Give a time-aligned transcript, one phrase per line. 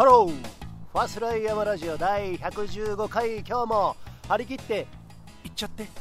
[0.00, 0.32] ハロー。
[0.32, 3.40] ファスライヤマラジオ第115回。
[3.40, 3.94] 今日も
[4.26, 4.86] 張り切って
[5.44, 5.86] いっちゃって。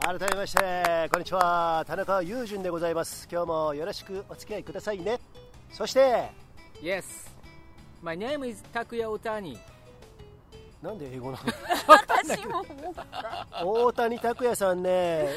[0.00, 1.84] 改めましてこんにちは。
[1.86, 3.28] 田中裕順でございます。
[3.30, 5.20] 今日もよろしくお付き合いくださいね。
[5.70, 6.32] そして
[6.82, 7.04] Yes.
[8.02, 9.56] My name is 拓也 Otani
[10.82, 11.44] なんで英語なの？
[11.86, 12.64] 私も
[13.62, 15.28] 大谷拓也さんね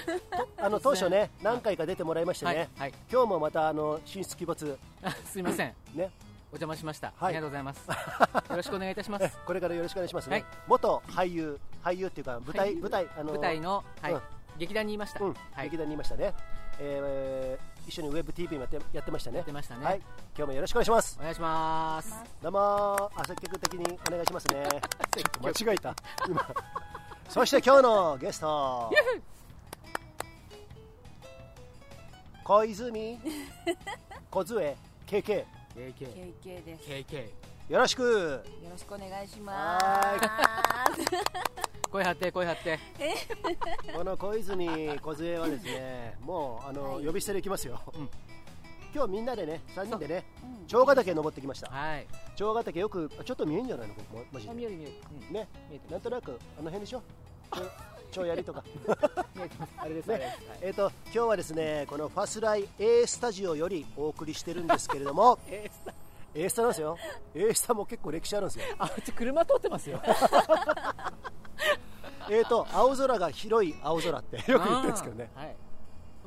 [0.58, 5.74] とあの当初ね何回か出てもらいましてね、はい、はい、今日もまたあの進出鬼没あすいません。
[5.96, 6.12] ね。
[6.52, 7.28] お邪魔しました、はい。
[7.28, 7.86] ありがとうございます。
[8.50, 9.26] よろしくお願いいたします。
[9.26, 10.46] えこれからよろしくお願いしますね、はい。
[10.68, 14.14] 元俳優俳優っていうか舞台舞台あの舞台の、はい。
[14.14, 14.22] うん。
[14.58, 15.66] 劇団にいました、うん、はい。
[15.66, 16.34] 劇団にいましたね、
[16.80, 19.38] えー一緒にウェブ TV もやってやってましたね。
[19.38, 19.98] やってましたね、はい。
[20.38, 21.18] 今日もよろしくお願いします。
[21.20, 22.14] お願いします。
[22.40, 24.64] どうもあ積極的にお願いしますね。
[25.42, 25.96] 間違えた。
[26.28, 26.48] 今。
[27.30, 28.92] そして今日のゲスト。
[32.44, 33.20] 小泉。
[34.30, 34.78] 小杖。
[35.08, 36.90] KK KK KK です。
[36.92, 38.02] KK よろしく。
[38.02, 41.02] よろしくお願いします。
[41.92, 42.80] 声張って声張って。
[43.96, 47.06] この小泉小杖はですねもうあの、はい。
[47.06, 48.10] 呼び捨てでいきますよ、うん。
[48.94, 50.46] 今日みんなでね3人でねう。
[50.64, 50.68] ん。
[50.68, 51.70] 長ヶ岳登ってきました。
[51.70, 52.08] はい。
[52.36, 53.94] 長ヶ岳よくあちょっと見えんじゃないの？
[53.94, 54.52] ここマジで。
[54.52, 54.94] あ見える見える、
[55.30, 55.48] うん、ね。
[55.92, 57.04] なんとなくあの辺でしょ？
[58.12, 58.64] 超やりとか。
[59.78, 60.36] あれですね。
[60.62, 65.38] えっ、と今日はですねこのファスライ A スタジオよりお送りしてるんですけれども。
[65.48, 65.94] えースタ
[66.36, 66.98] A スタなんですよ。
[67.34, 68.66] A スタも結構歴史あるんですよ。
[68.78, 70.02] あちょ車通ってますよ。
[72.30, 75.32] えっと青空が広い青空ってよく言ってるんですけどね。
[75.34, 75.48] はい。
[75.48, 75.56] で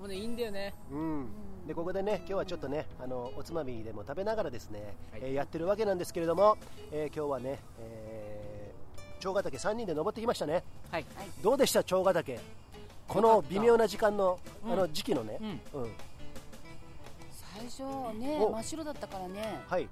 [0.01, 0.75] もねいいんだよね。
[0.91, 1.29] うん。
[1.67, 5.21] でここでね今日はちょっとねあのおつまみでも食べながらですね、はい。
[5.25, 6.57] えーやってるわけなんですけれども、
[6.91, 10.65] えー今日はね、えー、長ヶ岳3人で登ってきましたね。
[10.91, 11.07] はい。
[11.41, 12.41] どうでした長ヶ岳？
[13.07, 14.73] この微妙な時間のうん。
[14.73, 15.83] あの時期のね、うん。
[15.83, 15.93] うん
[17.69, 18.51] 最初ねお。
[18.51, 19.89] 真っ白だったからねはい。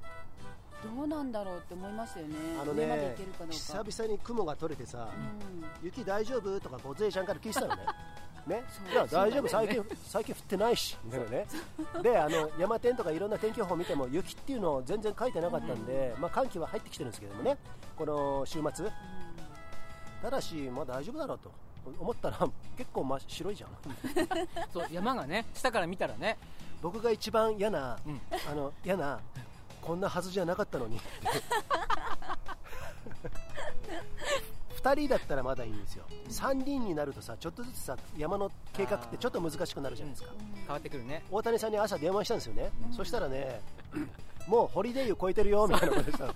[0.96, 2.34] どうなんだろうって思いましたよね。
[2.60, 3.14] あのね。
[3.50, 5.86] 久々に雲が取れてさ、うん。
[5.86, 7.82] 雪大丈夫とか小杖ちゃんから聞いてたのね。
[8.46, 8.64] ね。
[8.68, 8.92] そう。
[8.92, 9.48] いや大丈夫？
[9.48, 11.46] 最近最近降ってないしみたいなね。
[12.02, 17.58] であの山天とかいろんな天気予報を見ても雪っていうのを全然書いてなかったんで、まあ、寒気は入ってきてるんですけどもね。
[17.96, 18.90] この週末。
[20.22, 21.50] ただし、まあ、大丈夫だろうと。
[21.98, 22.36] 思ったら
[22.76, 23.70] 結構真っ白いじゃん。
[24.72, 26.36] そう山がね下から見たらね
[26.82, 28.20] 僕が一番嫌な、うん。
[28.50, 29.20] あの嫌な
[29.80, 31.00] こんなはずじゃなかったのに。
[34.82, 36.04] 2人だったらまだいいんですよ。
[36.28, 40.30] 3人になるとさちょっとずつさ山の計画ってちょっと難しくなるじゃないですか。
[40.56, 41.22] 変わってくるね。
[41.30, 43.60] 大谷さんに朝電話したんですよね、そしたらね
[44.46, 46.34] もうホリデー湯超えてるよみたいなことでさ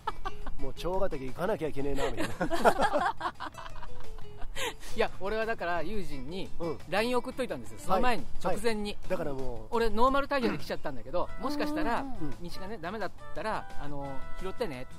[0.59, 2.34] もう長ヶ岳行かなきゃいけねえなみたいな
[4.97, 6.78] いや俺はだから友人にうん。
[6.88, 7.78] LINE 送っといたんですよ。
[7.81, 8.56] その前に、はい。
[8.56, 12.04] 直前に、だからも俺ノーマルタイヤで来ちゃったんだけどもしかしたら
[12.41, 14.06] 道がねダメだったらあの
[14.41, 14.94] 拾ってねって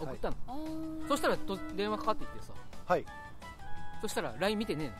[0.00, 1.08] 言って送ったの、あー。
[1.08, 2.52] そしたらと電話かかってきてさ。
[2.52, 3.04] うはい。
[4.00, 4.92] そしたら LINE 見てね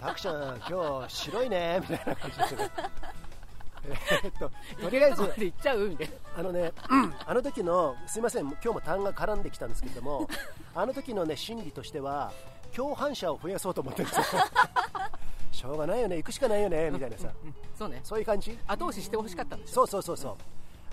[0.00, 2.70] タク ちゃん今日白いねみたいな感じで
[3.86, 4.50] えーっと
[4.80, 6.72] とりあえず行っちゃうみたいなあのね、
[7.26, 10.28] あの時のすいません、今日も単が絡んできたんですけれども、
[10.74, 12.32] あの時のね心理としては
[12.74, 14.42] 共犯者を増やそうと思ってるんですよ。
[15.52, 18.58] しょうがないよね、行くしかないよねみたいなさ、うんそうねそういう感じ？
[18.66, 20.36] 後押ししてほしかったんでしょそうそうそうそう。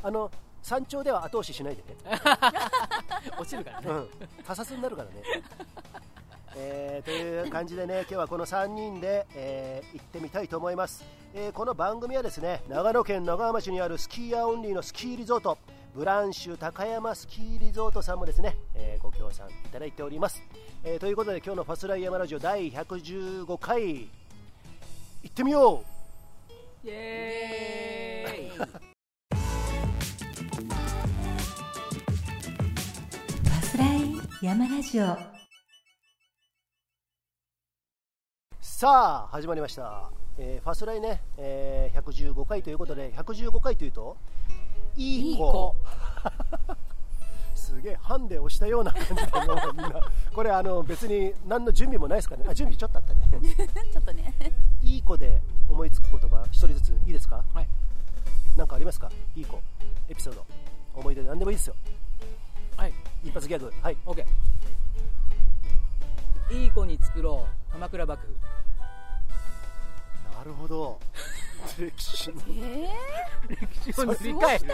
[0.03, 0.29] あの
[0.61, 1.95] 山頂では後押ししないでね。
[3.39, 4.09] 落ちるからね、うん、
[4.45, 5.23] 他殺になるからね。
[6.55, 11.03] えーという感じでね今日はこの3人で、えー行ってみたいと思います、
[11.33, 15.57] えーこの番組はですね長野県長浜町にあるスキーヤーオンリーのスキーリゾート
[15.95, 20.43] ブランシュ高山スキーリゾートさんもですね、えーご協賛いただいております、
[20.83, 24.09] えーということで今日のファスライヤマラジオ第115回
[25.23, 25.83] 行ってみよ
[26.83, 26.87] う。
[26.87, 28.57] イエーイ。
[28.57, 28.67] バ
[33.61, 33.89] スライ
[34.41, 35.05] 山ラジオ。
[38.59, 44.17] さあ始まりました、えーファスライね、えー115回ということで115回というと
[44.95, 45.75] いい子。
[47.55, 49.21] すげえハンデ押したような感じで
[49.73, 50.01] みんな。
[50.33, 52.43] これあの別に何の準備もないですかね。
[52.47, 53.29] あ準備ちょっとあったね。
[53.93, 54.33] ちょっとね。
[54.81, 57.43] いい子で思いつく言葉一人ずついいですか？
[57.53, 57.67] はい。
[58.57, 59.09] 何かありますか？
[59.35, 59.61] いい子。
[60.09, 60.45] エピソード。
[60.95, 61.75] 思い出何でもいいですよ。
[62.75, 62.93] はい。
[63.23, 63.71] 一発ギャグ。
[63.81, 63.97] はい。
[64.05, 64.25] OK
[66.51, 67.71] いい子に作ろう。
[67.71, 68.35] 鎌倉幕府
[70.41, 70.99] なるほど。
[71.77, 72.41] 歴史の。
[72.49, 72.89] え
[73.47, 74.73] 歴史を塗り替える？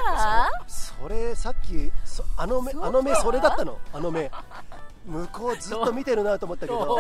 [0.66, 3.78] それさっきそあの目あの目それだったの？
[3.92, 4.32] あの目。
[5.06, 7.00] 向こうずっと見てるなと思ったけど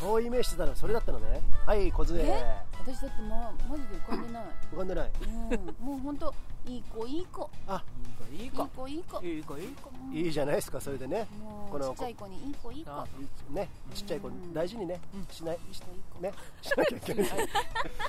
[0.00, 1.40] 遠い目してたらそれだったのね。
[1.66, 2.62] はい小杖え？
[2.80, 4.44] 私だってまマジで浮かんでない。
[4.72, 5.10] 浮かんでない。
[5.22, 5.86] うん。
[5.86, 6.34] もう本当
[6.66, 7.50] いい子いい子。
[7.68, 7.82] あ。
[8.32, 9.22] いいいいか子いい子。
[9.22, 10.16] いいかいいかうん。
[10.16, 11.26] いいじゃないですかそれでね。
[11.40, 12.90] もこのうちっちゃい子にいい子いい子。
[12.90, 13.06] あ
[13.50, 14.52] ねちっちゃい子うん。
[14.52, 15.26] 大事にねうん。
[15.30, 16.20] しないいい子いい子。
[16.20, 17.26] ねしなきゃいけない。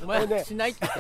[0.03, 0.27] おこれね。
[0.27, 0.87] 前しないって。
[0.87, 0.93] こ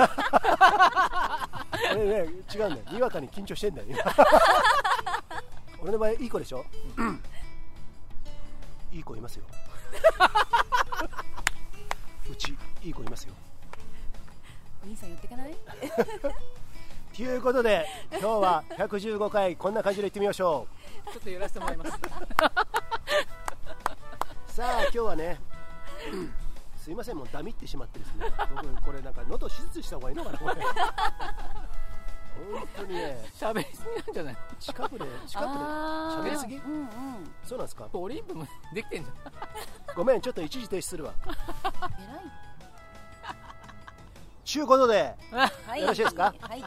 [1.95, 2.77] れね違うんだよ。
[2.91, 3.99] にわかに緊張してんだよ今。
[5.81, 6.63] 俺の場合いい子でしょ？
[8.91, 9.43] いい子いますよ
[12.31, 13.33] うちいい子いますよ。
[14.83, 15.55] お兄さんやってかない？
[17.15, 20.67] ということで今日は115回こんな感じでいってみましょ
[21.13, 21.91] ちょっとやらせてもらいます。
[21.91, 21.93] う
[24.51, 25.39] さあ今日はね
[26.77, 28.25] すいませんもうダミってしまってですね
[28.61, 30.55] 僕これなんか喉手術した方がいいのかなこれ
[32.51, 33.17] 本当にね。
[33.39, 34.37] 喋りすぎなんじゃない？
[34.59, 35.59] 近くで近くで。
[36.29, 36.55] 喋りすぎ？
[36.55, 36.87] うんうん。
[37.43, 37.87] そうなんですか？
[37.93, 39.09] オリンプもできてんじ
[39.95, 41.13] ごめんちょっと一時停止するわ。
[41.23, 41.35] 偉い。
[44.43, 45.81] ちゅうことではい。
[45.81, 46.33] よろしいですか？
[46.39, 46.63] はい。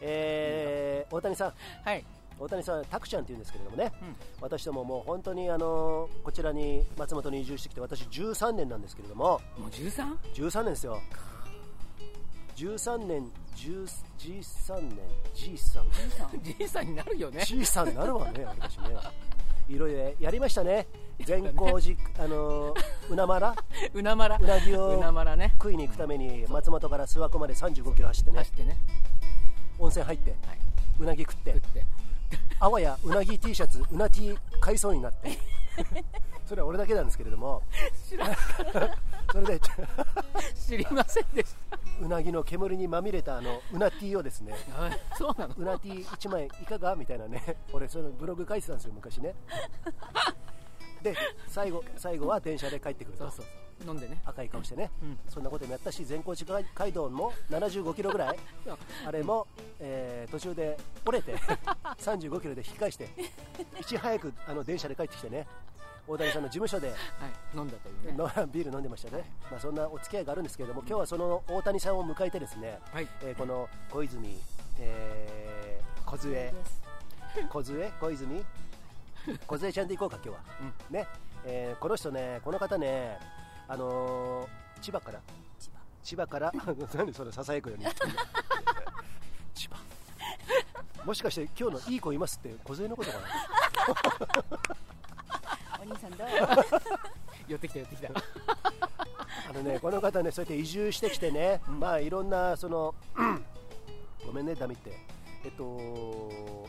[0.00, 1.48] えー大谷さん。
[1.48, 1.54] ゃん
[1.84, 2.04] はい。
[2.38, 4.16] 大谷さんタクちゃんって言うんですけれどもね、うん。
[4.42, 9.40] 私どももう本当にあのこちらに松本に移住してきて私13年なんですけれども。
[9.58, 10.14] もう 13?
[10.34, 11.00] 13年ですよ
[12.56, 13.86] 13年10
[14.18, 14.98] 13年
[15.34, 17.44] G さんお兄さんじいさんになるよね。
[17.44, 18.96] G さんになるわね私ね。
[19.68, 20.86] いろいろやりましたね。
[21.24, 22.74] 善光寺あの
[23.10, 23.54] うなまら
[23.92, 25.02] うなまらうなぎうを
[25.52, 28.38] 食いに行くために松本から諏訪湖まで35キロ走ってね。
[28.38, 28.76] 走ってね。
[29.78, 30.36] 温泉入っては
[30.98, 31.52] うなぎ食って。
[31.54, 31.84] 食って。
[32.58, 35.38] あわやうなぎ T シャツうな T 買いそうになって
[36.46, 37.62] それは俺だけなんですけれども。
[39.32, 39.60] それで
[40.54, 41.54] 知りませんでし
[42.00, 44.54] うなぎの煙にまみれたあのうな T をですね。
[45.18, 45.54] そうなの？
[45.56, 46.94] うな T1 枚いかが？
[46.94, 47.56] みたいなね。
[47.72, 49.34] 俺そのブログ書いてたんですよ昔ね。
[51.02, 51.14] で
[51.48, 53.24] 最後最後は電車で帰ってくると。
[53.30, 54.20] そうそうそう飲んでね。
[54.24, 55.18] 赤い顔してね、うん。
[55.28, 58.38] そんなこともやったし善光寺街道も75キロぐらい。
[59.06, 59.46] あれも、
[59.80, 61.36] えー途中で折れて
[61.98, 63.08] 35キロで引き返して
[63.80, 65.46] いち早くあの電車で帰ってきてね
[66.08, 66.96] 大谷さんの事務所ではい。
[67.56, 68.12] 飲んだというね。
[68.12, 73.08] のビール飲んでましたね、まあ、そんなお付き合いがあるんですけれども今日はその大谷さんを迎えてですね、はい。
[73.22, 74.36] えーこの小泉、
[74.80, 76.52] えー、小杖。
[77.50, 78.44] 小杖 小泉？
[79.46, 81.06] 小杖ちゃんで行こうか今日は、ね。
[81.44, 83.18] えーこの人ねこの方ね
[83.68, 84.48] あのー
[84.80, 85.20] 千葉から。
[86.02, 86.26] 千葉。
[86.26, 86.52] から
[86.94, 87.84] 何それささやくように
[89.54, 89.76] 千葉。
[91.04, 93.26] もしかして今日のいい子いますって小杖のことかな？
[95.80, 96.28] お兄さんどう？
[97.48, 98.08] 寄ってきた寄ってきた。
[99.48, 101.80] あのねこの方ねそうやって移住してきてね、うん。
[101.80, 102.94] まあいろんなその
[104.24, 104.92] ごめんねダミって。
[105.44, 106.66] えっと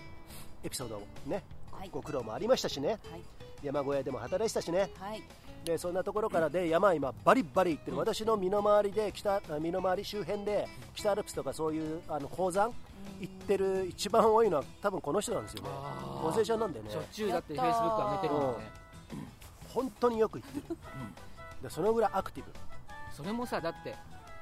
[0.64, 1.90] エピソードねはい。
[1.90, 3.00] ご苦労もありましたしね。
[3.12, 3.24] はい
[3.64, 4.90] 山小屋でも働いてたしね。
[5.00, 5.24] はい。
[5.66, 8.00] でそんなところからで山今バリバリ行ってる、うん。
[8.00, 12.72] 私の身の回りで北あ身の回り周辺で北アルプスとかそういうあの鉱山
[13.20, 15.70] 行ってる一番多いのは多分この人なんですよね。
[15.72, 16.32] あー。
[16.32, 16.92] 小勢ちゃんなんだよね。
[16.92, 18.72] しょっちゅうだってフェイスブック上げてるもんね。
[19.74, 20.78] 本当によく行ってる、
[21.62, 22.52] でそのぐらいアクティブ。
[23.12, 23.96] それもさだって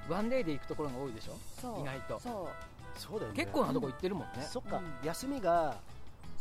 [0.08, 1.38] ワンデーで行くところが多いでしょ？
[1.60, 1.82] そう。
[1.82, 2.20] 意外と。
[2.20, 2.50] そ
[2.98, 3.38] そうだよね。
[3.40, 4.48] 結構なとこ行ってるもんね。
[4.50, 5.08] そっか、うん。
[5.08, 5.76] 休みがう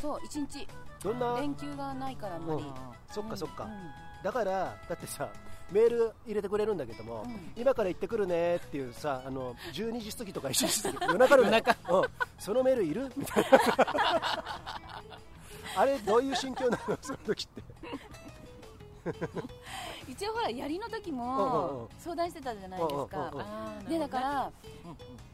[0.01, 0.67] そう一日。
[1.03, 1.37] どんな？
[1.41, 2.63] 連休がないからあんまり。
[2.63, 2.73] うん。
[3.11, 3.71] そっかそっか、うん。
[4.23, 5.29] だからだってさ
[5.71, 7.53] メール入れてくれるんだけども、うん。
[7.57, 11.77] 今から行ってくるねっていうさあの12時過ぎとか1時過ぎ 夜中の夜中。
[11.91, 12.05] うん、
[12.39, 13.13] そのメールいる？
[13.17, 13.61] みたいな。
[15.77, 16.99] あれどういう心境なの？
[17.01, 17.63] その時って。
[20.09, 23.33] 一応ほら槍の時も相談してたじゃないですか。
[23.89, 24.51] でだから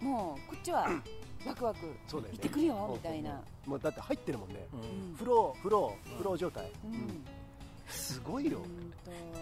[0.00, 0.08] うん。
[0.08, 0.88] もうこっちは
[1.46, 2.38] ワクワクそうだよね。
[2.38, 3.40] 行ってくるよみたいな。
[3.66, 4.66] もうだって入ってるもんね。
[4.72, 5.16] うん。
[5.16, 6.94] フローフローフロー状態、うん。
[6.94, 7.24] うん
[7.88, 8.60] すごいよ、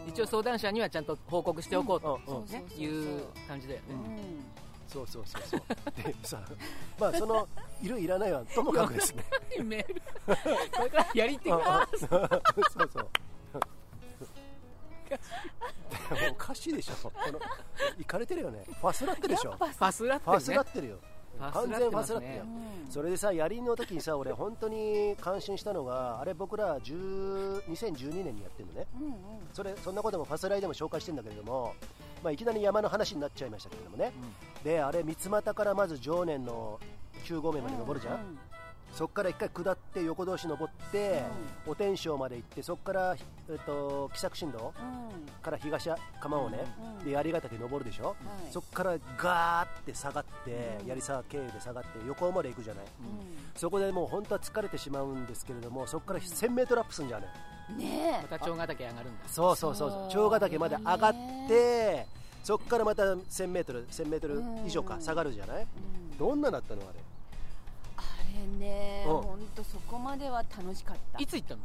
[0.07, 2.79] 一応相談者にはちゃんと報告しておこうと、うんうんそうそうそうそう。
[2.83, 4.45] いう感じだよね、うん。
[4.89, 5.63] そうそうそうそう。
[6.03, 6.41] でさ
[6.99, 7.47] まあその
[7.83, 9.25] いるいらないはともかくですね。
[9.63, 10.01] メール
[10.75, 13.09] これからやりってうんうんかそうそう
[16.31, 17.39] おかしいでしょこの
[17.99, 20.97] 行かれてるよねファスラってるでしょファスラってファるねスラってるよ
[21.39, 22.43] 完全ファスラってるよ。
[22.43, 22.91] うん。
[22.91, 28.87] それでさやりの時にさ俺本当に感心したのがあれ僕ら10 2012年にやってるのね。
[29.01, 29.13] うんうん。
[29.53, 31.75] それそんなこともファスライでも紹介してるんだけれども、
[32.23, 34.13] まあ、いきなり山の話になっちゃいましたけれどもね。
[34.65, 36.81] であれ三俣からまず常念の
[37.25, 38.39] 9合目まで登るじゃん、うん
[38.93, 41.23] そこから一回下って横通し登って、
[41.67, 43.17] お天正まで行ってそこから、
[43.49, 44.83] えっと、喜作新道う
[45.21, 45.43] ん。
[45.43, 45.89] から東
[46.21, 46.65] 釜をね、
[46.99, 48.17] うんで槍ヶ岳登るでしょ、はい。
[48.53, 50.87] そこからガーって下がって、うん。
[50.89, 52.91] 槍沢経由で下がって横尾まで行くじゃない、うん。
[53.55, 57.27] そこでもう本当は疲れてしまうんですけれどもそこから 1000m アップするんじゃね。
[57.77, 59.29] ねまた長ヶ岳上がるんだ。
[59.29, 59.91] そうそうそう。
[59.91, 61.15] そう長ヶ岳まで上がっ
[61.49, 62.07] て
[62.43, 65.01] そっからまた 1000m 1000m 以上かうん。
[65.03, 65.63] 下がるじゃない？
[65.63, 65.67] え、
[66.13, 66.19] うん。
[66.19, 66.99] どんなだったのあれ？
[68.39, 69.13] あれねうん。
[69.23, 71.19] 本当そこまでは楽しかった。
[71.19, 71.61] いつ行ったの？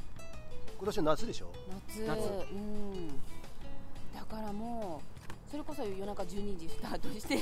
[0.77, 1.47] 今年の夏でしょ？
[1.87, 2.05] 夏。
[2.05, 2.19] 夏。
[2.51, 3.07] うん。
[4.13, 7.35] だからもうそれこそ夜中12時スタートして。
[7.35, 7.41] うん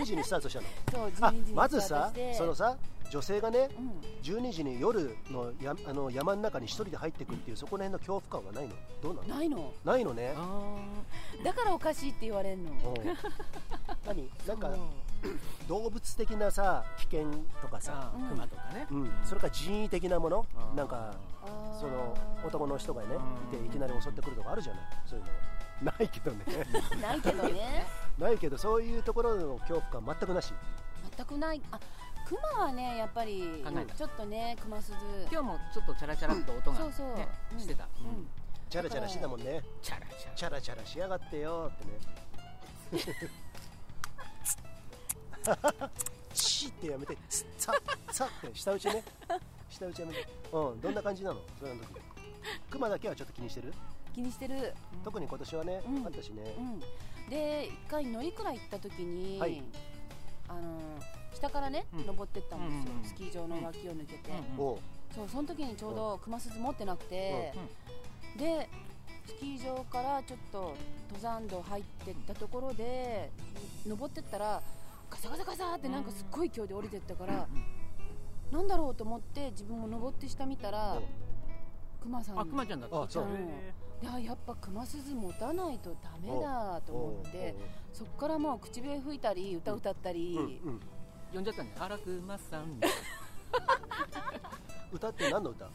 [0.00, 0.66] 12時にスタートしたの？
[0.92, 2.34] そうあ12時にまずスタートさして。
[2.34, 2.76] そのさ
[3.10, 3.90] 女性がねうん。
[4.22, 8.74] 12時に夜のやあの山の中に一人で入ってくっていうそこら辺の恐怖感はないの？
[9.02, 9.28] どうなの？
[9.36, 9.72] ないの。
[9.84, 10.32] ないのね。
[10.36, 10.76] あ
[11.44, 12.70] だからおかしいって言われんの。
[12.72, 12.74] う。
[12.74, 12.78] ん
[14.06, 14.30] 何？
[14.46, 14.70] なんか
[15.68, 17.24] 動物的なさ危険
[17.62, 18.28] とかさ、うん。
[18.28, 18.86] 熊とかね。
[18.90, 20.46] うん、それから人為的なもの。
[20.76, 21.14] なんか
[21.80, 22.16] その
[22.46, 23.08] 男の人がね
[23.50, 23.58] うん。
[23.58, 24.82] いていきなり襲ってくるとかあるじゃない？
[25.06, 25.32] そういうの。
[25.92, 26.44] ないけどね。
[27.02, 27.86] ないけどね。
[28.18, 30.52] ないけどそういうところの恐怖感全くなし。
[31.16, 31.62] 全くない。
[31.72, 31.78] あ
[32.26, 33.62] クマはねやっぱり
[33.96, 34.94] ちょっとねクマスズ
[35.30, 37.06] 今日もちょっとチャラチャラっと音が、ねそうそう。
[37.52, 38.22] うんしてた、ううん。
[38.22, 38.28] ん
[38.70, 39.62] チャラチャラしてたもんね。
[39.82, 40.34] チャラチャラ。
[40.34, 41.90] チャラチャラしやがってよってね
[46.34, 49.02] チーってやめてツッツァッツァッって下打ちね。
[49.70, 50.26] 下打ちやめて。
[50.52, 51.40] うんどんな感じなの？
[51.58, 51.88] それの時。
[52.70, 53.72] クマだけはちょっと気にしてる？
[54.14, 54.74] 気にしてる。
[55.04, 56.06] 特に今年はね、うん。
[56.06, 56.60] あったしね、う
[57.26, 57.30] ん。
[57.30, 59.62] で一回乗鞍行った時に、はい。
[60.48, 60.60] あの
[61.34, 62.06] 下からね、うん。
[62.06, 63.08] 登ってったんですよ、うんうんうん。
[63.08, 64.78] スキー場の脇を抜けて、そ
[65.24, 67.52] うその時にちょうど熊鈴持ってなくて、
[68.36, 68.68] で
[69.26, 70.74] スキー場からちょっと
[71.08, 73.30] 登山道入ってったところで
[73.86, 74.62] 登ってったら
[75.10, 77.46] ガサガサガサってなんかすっごい勢いで降りてったから、
[78.50, 80.98] なんだろうと思って自分も登って下見たら、
[82.02, 83.02] クマさんあくまちゃんだった。
[83.02, 83.24] あそう。
[83.24, 87.54] へいややっぱ熊鈴持たないとダメだと思って
[87.92, 90.56] そっからもう口笛吹いたり歌歌ったり、おううんうん。
[91.32, 91.82] ー呼んじゃったんだよ。
[91.84, 92.78] あらくまさん。
[94.92, 95.68] 歌って何の歌？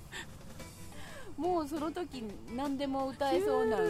[1.38, 2.24] もうその時
[2.56, 3.90] 何でも歌えそうな酔っ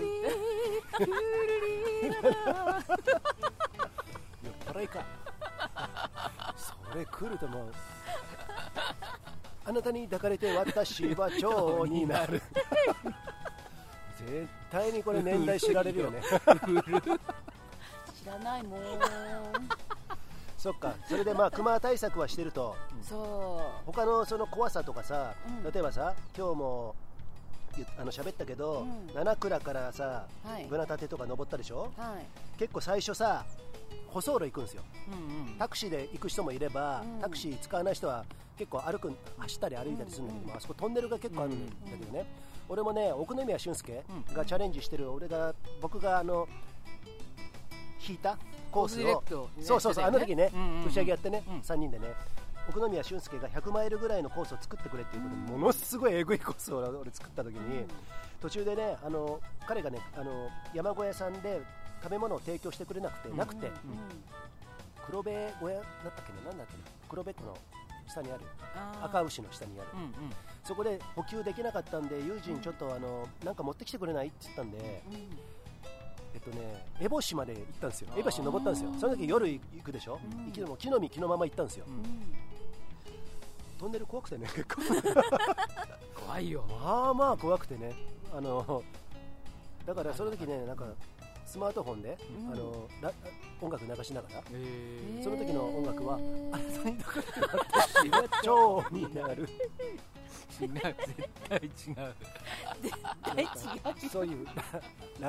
[4.67, 5.03] 払いか
[6.57, 7.71] それ来るともう
[9.65, 12.41] あなたに抱かれて私は蝶になる。
[14.17, 16.21] 絶対にこれ年代知られるよね。
[16.21, 16.31] 知
[18.25, 18.79] らないもん。
[20.57, 20.93] そっか。
[21.07, 22.75] それでまあ熊対策はしてると。
[23.01, 25.71] そ他のその怖さとかさ、うん。
[25.71, 26.95] 例えばさ今日も
[27.77, 29.07] ゆあの喋ったけど、うん。
[29.13, 30.65] 七倉からさうはい。
[30.65, 31.91] ブナタテとか登ったでしょ？
[31.97, 32.25] はい。
[32.57, 33.45] 結構最初さ
[34.09, 34.83] 舗装路行くんですよ。
[35.07, 35.57] うんうん。
[35.57, 37.21] タクシーで行く人もいれば、うん。
[37.21, 38.25] タクシー使わない人は
[38.57, 40.57] 結構歩く走ったり歩いたりするんだけども、うん。
[40.57, 42.25] あそこトンネルが結構あるんだけどね、
[42.67, 44.33] 俺もね奥宮俊介うん。
[44.33, 46.47] がチャレンジしてる俺が僕があの
[48.07, 48.37] 引いた
[48.71, 49.23] コースを、
[49.61, 50.51] そうそうそう、あの時ね、
[50.87, 51.59] 打ち上げやってね、うん。
[51.59, 52.07] 3人でね
[52.69, 57.85] 奥宮俊介が100マイルぐらいのコースを作ってくれっていうことで、ものすごいえぐいコースを俺作った時に、
[58.41, 61.61] 途中でねあの彼がねあの山小屋さんで
[62.01, 63.37] 食べ物を提供してくれなくて、うん。
[63.37, 63.73] なくて、うん。
[65.05, 65.29] 黒部
[65.59, 67.57] 小屋だったっけな、なんだっけな、黒部湖の
[68.07, 68.41] 下にある、
[69.01, 70.11] 赤牛の下にある、うんうん。
[70.63, 74.27] そこで補給できなかったんで、友人、ちょっとあのなんか持ってきてくれない？
[74.27, 75.15] って言ったんで、うん。
[76.35, 80.51] えっとね、烏帽子まで行ったんですよ、烏帽子に登ったんですよ、その時夜行くでしょ、うん。
[80.51, 82.03] 木の実、木のまま行ったんですよ、うん。
[83.79, 84.81] トンネル怖くてね、 結構、
[86.21, 86.63] 怖いよ。
[86.69, 87.93] まあまあ怖くてね、
[88.31, 88.83] あの
[89.85, 90.85] だからその時ね、なんか
[91.49, 92.15] スマートフォンで、
[92.45, 92.53] うん。
[92.53, 93.11] あのラ
[93.59, 94.43] 音楽流しながら、
[95.21, 99.49] その時の音楽はあなたに抱かれて私は蝶になる。
[100.61, 100.69] 違う。
[100.69, 100.89] 絶
[101.49, 102.13] 対違う。
[103.35, 104.53] 大違うそういうラ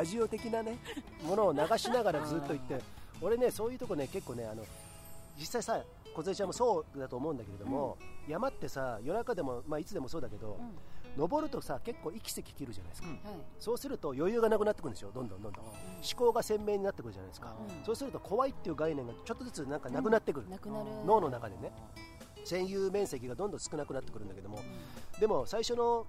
[0.01, 0.77] ラジオ的なね
[1.25, 2.79] ものを流しながらずっと言って
[3.21, 4.65] 俺ねそういうとこね結構ねあの
[5.39, 5.83] 実際さ
[6.15, 7.97] 梢ちゃんもそうだと思うんだけれども、
[8.29, 10.79] 山ってさ夜中でも、まあ、いつでもそうだけど、うん
[11.17, 13.15] 登るとさ結構息せき切るじゃないですか、うん。
[13.15, 13.41] はい。
[13.59, 15.65] そうすると余裕がなくなってくるんですよどんどんどんどん。
[15.65, 15.75] 思
[16.17, 17.85] 考が鮮明になってくるじゃないですか、うん。
[17.85, 20.87] そうすると怖いっていう概念がちょっとずつなんかなくなってくる、なくなる。
[21.05, 21.73] 脳の中でね。
[22.45, 24.61] 占有面積がどんどん少なくなってくるんだけども、
[25.21, 26.07] でも最初の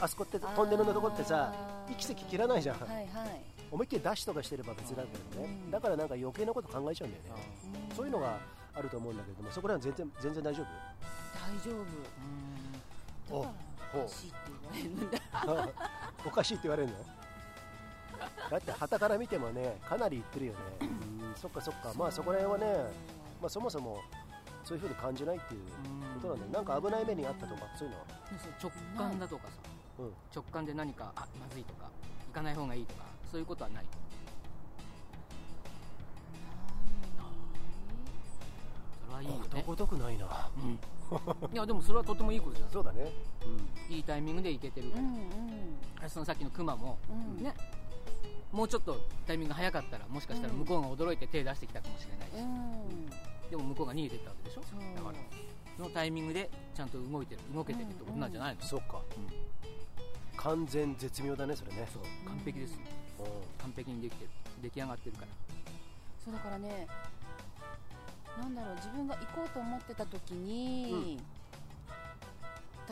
[0.00, 1.52] あそこってトンネルのところってさ
[1.88, 3.42] 息せき切らないじゃん、はいはい。
[3.70, 5.70] 思いっきりダッシュとかしてれば別だけどね、うん。
[5.70, 7.30] だからなんか余計なこと考えちゃうんだよね、
[7.90, 7.96] うん。
[7.96, 8.38] そういうのが
[8.74, 10.66] あると思うんだけどもそこら辺全然全然大丈大
[11.62, 11.84] 丈夫。
[11.84, 11.90] だか
[13.30, 15.18] らほうおかしいって言われるんだ
[16.22, 16.96] 夫 おかしいって言われるの。
[18.50, 20.58] だって旗から見てもねかなり言ってるよね。
[20.82, 21.92] うんそっかそっか。
[21.96, 22.90] まあそこら辺はね、
[23.40, 24.02] まあ、そもそも
[24.64, 25.70] そういうふうに感じないっていう
[26.20, 26.52] ことなんだよ。
[26.52, 28.06] なんか危ない目にあったとかそういうのは。
[28.62, 29.54] 直感だとかさ。
[29.98, 30.14] うん。
[30.34, 31.88] 直感で何かあまずいとか
[32.28, 33.84] 行かない方がいいとかそういうことはない
[39.24, 40.10] はいいよねことくな。
[40.10, 40.50] いな
[41.52, 43.12] いやでもそれはとてもいいことじゃないそうだね。
[43.88, 47.36] いいタイミングで行けてるから、うんそのさっきのクマも、うん。
[47.36, 47.54] うんね
[48.52, 48.98] もうちょっと
[49.28, 53.06] タイミングが早かったらもしかしたら向こうが驚いて手出してきたかもしれないし、うん。
[53.50, 54.60] でも向こうが逃げてったわけでしょ？
[54.96, 55.14] だから
[55.76, 59.00] そのタイミングでちゃんと動いてる動けてるってことなんじゃないの、そっか。
[60.36, 61.88] 完全絶妙だねそれね。
[61.92, 62.78] そう完璧です
[63.58, 64.30] 完璧にできてる。
[64.62, 65.28] 出来上がってるから。
[66.24, 66.86] そうだからね
[68.38, 71.18] なんだろう自分が行こうと思ってた時に、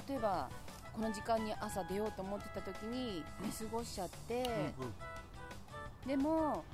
[0.08, 0.48] 例えば
[0.92, 4.48] この時間に朝出ようと思ってた時に寝過ごしちゃって、んうん
[6.06, 6.64] でも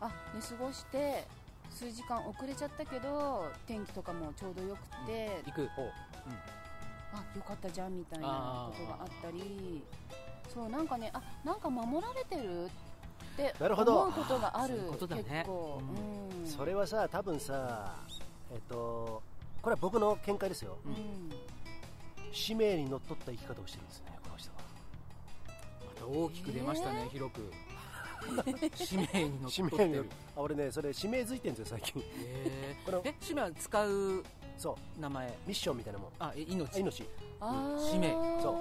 [0.00, 1.24] あ寝過ごして
[1.70, 5.82] 数時間遅れちゃったけど天気とかもちょうどよくて、行くお
[7.16, 9.82] あよかったじゃんみたいなことがあったり。
[10.52, 12.68] そうなんかねあなんか守られてるっ
[13.36, 13.98] てなるほど。
[14.02, 14.74] 思うことがある。
[14.74, 15.22] あーそういうことだね。
[15.24, 15.82] 結構、
[16.42, 16.46] うん。
[16.46, 17.94] それはさ多分さ
[18.52, 19.22] えっと
[19.62, 20.76] これは僕の見解ですよ。
[20.84, 20.94] うん。
[22.32, 24.56] 使命にのっとった生き方をしてるんですねこの人は。
[25.86, 27.10] また大きく出ましたね、えー？
[27.10, 27.52] 広く。
[28.74, 29.90] 使命にのっ使とってる。
[29.90, 29.96] 命に。
[29.96, 32.02] のっあ俺ねそれ使命づいてるんですよ最近。
[32.02, 34.24] へこのーえ使命は使う
[34.58, 35.26] そ名前。
[35.28, 36.10] うミッションみたいなもん。
[36.18, 36.76] あえ命。
[36.76, 37.04] あ命。
[37.40, 37.90] あー。
[37.90, 38.10] 使命。
[38.42, 38.52] そ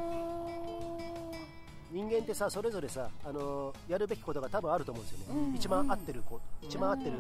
[1.94, 5.56] 人間ってさそれぞれさ、あのーやるべきことが多分あると思うんですよね、うん。
[5.56, 7.12] 一番合ってるこ一番合ってる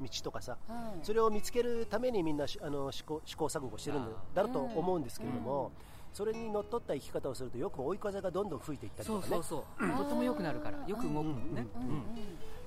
[0.00, 1.04] 道とかさ、はい。
[1.04, 5.72] それを見つけるためにみんなしあの試行試行錯誤してるんだだろうと思うんですけれども、
[6.12, 9.26] それにのっとった生き方をするとよく追い風がどんどん吹いていったりとかね。
[9.32, 9.98] そうそうそう。
[9.98, 11.54] とても良くなるからよく動くもん。
[11.54, 11.66] ね、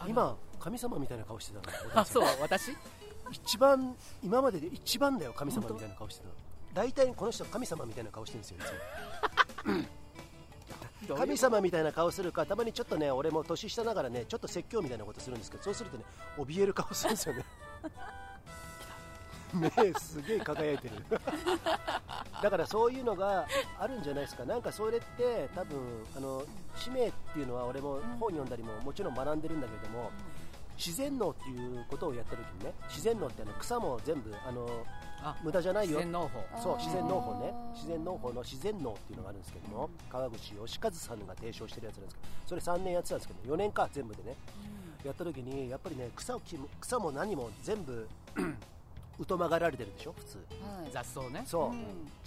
[0.06, 2.76] 今神様みたいな顔してたのあそう私？
[3.32, 6.34] 一番今までで一番だよ神様みたいな顔してたの。
[6.74, 8.62] 大体この人神様みたいな顔してるんですよい
[9.64, 9.88] つも
[11.08, 16.04] 神様みたいな顔するかたまにちょっとね俺も年下ながらねちょっと説教みたいなことするんですけどそうするとね
[16.38, 17.44] 怯える顔するんですよね。
[19.54, 19.70] 目
[20.00, 20.96] すげえ輝いてる。
[22.42, 23.46] だからそういうのが
[23.80, 24.44] あるんじゃないですか。
[24.46, 25.78] なんかそれって多分
[26.18, 26.44] あの
[26.76, 30.12] 使命っていうのは俺も本読んだりももちろん学んでるんだけれども
[30.78, 34.68] 自然農っていうことをやった時にね自然農ってあの草も全部あの
[35.24, 35.98] あ無駄じゃないよ。
[35.98, 36.60] 自然農法。
[36.62, 37.54] そう自然農法ね。
[37.74, 42.22] 自然農法の自然農っていうのがあるんですけども川口義和さんが提唱してるやつなんですけ
[42.56, 44.36] どそれ3年やってたんですけど4年か全部でね。
[45.04, 48.08] やった時にやっぱりね草を切る草も何も全部
[49.28, 50.38] 疎まがられてるでしょ普通。
[50.38, 50.92] はい。
[50.92, 51.44] 雑草ね。
[51.46, 51.76] そう、うん。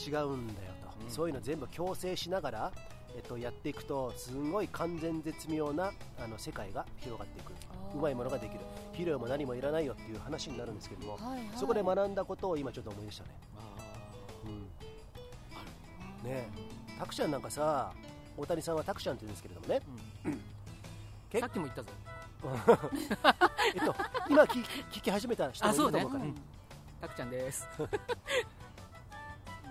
[0.01, 1.11] 違うんだよと、うん。
[1.11, 2.73] そういうの全部強制しながら、
[3.17, 7.53] えっと、やっていくとすごい完全絶妙なあの世界が広がっていく。
[7.95, 8.61] うまいものができる。
[8.93, 11.41] 肥料も何もいらないよっていう話になるんですけども、はいはい。
[11.57, 13.61] そこで学んだことを今ちょっと思い出したね、あ
[14.45, 14.61] うん、
[16.31, 16.49] ねえ
[16.99, 17.93] タクちゃんなんかさ
[18.37, 20.41] 大谷さんはタクちゃんって言うんですけれどもね、ーうん。
[21.31, 21.89] けさっきも言ったぞ
[23.75, 23.95] えっと、
[24.29, 26.35] 今聞き聞き始めた人もいると思うから、あそうね。
[27.01, 27.67] たくちゃんです。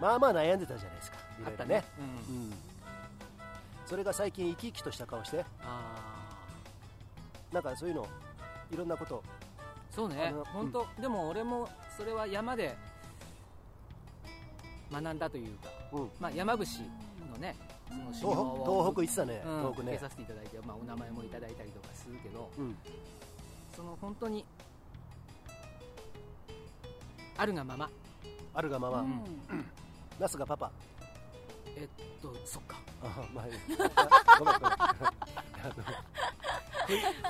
[0.01, 1.17] まあまあ悩んでたじゃないですか。
[1.17, 1.23] ね。
[1.45, 2.01] あったね、う
[2.34, 2.36] ん。
[2.36, 2.53] うん、
[3.86, 5.45] それが最近生き生きとした顔して。
[5.62, 6.15] あ
[7.52, 8.08] なんかそういうの
[8.71, 9.24] いろんなこと。
[9.91, 10.34] ーそうね。
[10.52, 12.76] 本当、でも俺もそれは山で
[14.91, 16.10] 学んだというか、うん。
[16.19, 16.65] まあ、山伏
[17.32, 17.56] のね
[17.88, 19.91] その修東行東北行ってたね、うん東北ね。
[19.91, 22.76] 受けさせていただいて、まあ、お名前もいただいたりとかするけどうん。
[23.76, 24.43] その本当に
[27.38, 27.89] あるがまま。
[28.54, 29.65] あるがまま、うん。
[30.19, 30.71] ナスがパパ
[31.76, 31.88] えっ
[32.22, 32.78] とそっか。
[33.04, 33.52] あまあい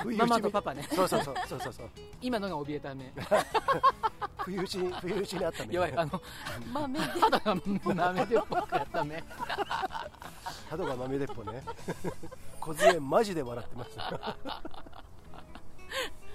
[0.03, 0.83] ごめんママとパパね。
[0.91, 1.89] そうそうそうそうそうそう。
[2.21, 3.11] 今のが怯えた目
[4.37, 5.69] 不意打ちに不意打ちにあったね。
[5.71, 5.97] 弱い。
[5.97, 6.21] あの
[6.71, 9.23] 豆で肌が豆でっぽくやった 目
[10.69, 11.63] 角が豆鉄砲ね。
[12.59, 14.37] 小杖マジで笑ってました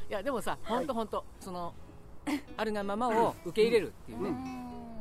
[0.09, 1.75] いやでもさ本当本当その
[2.57, 4.31] あるがままを受け入れるっていうね、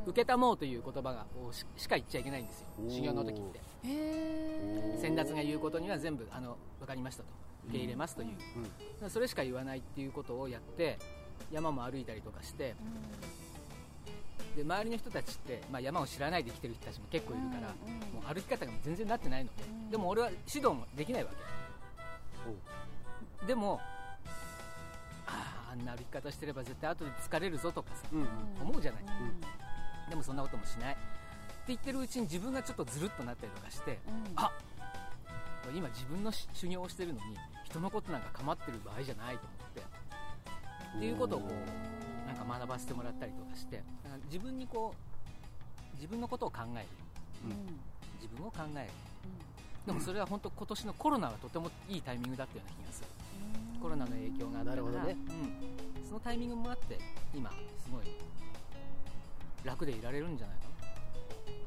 [0.06, 2.66] 受けたもうという言葉がをししか言っちゃいけないんですよ。
[2.88, 3.60] 修行の時って。
[5.00, 7.28] 先達が言うことには全部あの分かりましたと。
[7.66, 10.98] 受け入れますという、それしか言わないっていうことをやって
[11.52, 12.74] 山も歩いたりとかして
[14.56, 19.90] で周りの人たちって、まあ、山を知らないで来てる人たちも結構いるから、うんうんもう歩き方が全然なってないので、ん。
[19.90, 21.30] でも俺は指導もできないわ
[23.40, 23.46] け。
[23.46, 23.78] でも
[25.26, 28.28] あああんな歩き方してれば絶対後で疲れるぞとかさうんうん。
[28.62, 29.06] 思うじゃない、う
[30.10, 30.94] でもそんなこともしない。
[30.94, 31.00] って
[31.68, 33.96] 言ってるうちに自分がちょっとずるっとなったりとかしてん。
[34.36, 34.50] あ
[35.74, 39.80] 今自分のし修行をしてるのに人のことなんか構ってる場合じゃないと思って
[40.96, 43.82] っていうことをこうなんか学ばせてもらったりとかして
[44.26, 46.86] 自分にこう自分のことを考える。
[47.44, 47.78] うん。
[48.20, 48.90] 自分を考える。
[49.86, 53.08] でもそれは本当今年のコロナがとてもいいタイミングだったような気がする。
[53.80, 55.04] コロナの影響があったから。
[55.04, 55.16] ね。
[56.02, 56.98] うん、そのタイミングもあって
[57.34, 57.56] 今す
[57.90, 58.04] ごい
[59.64, 60.70] 楽でいられるんじゃないか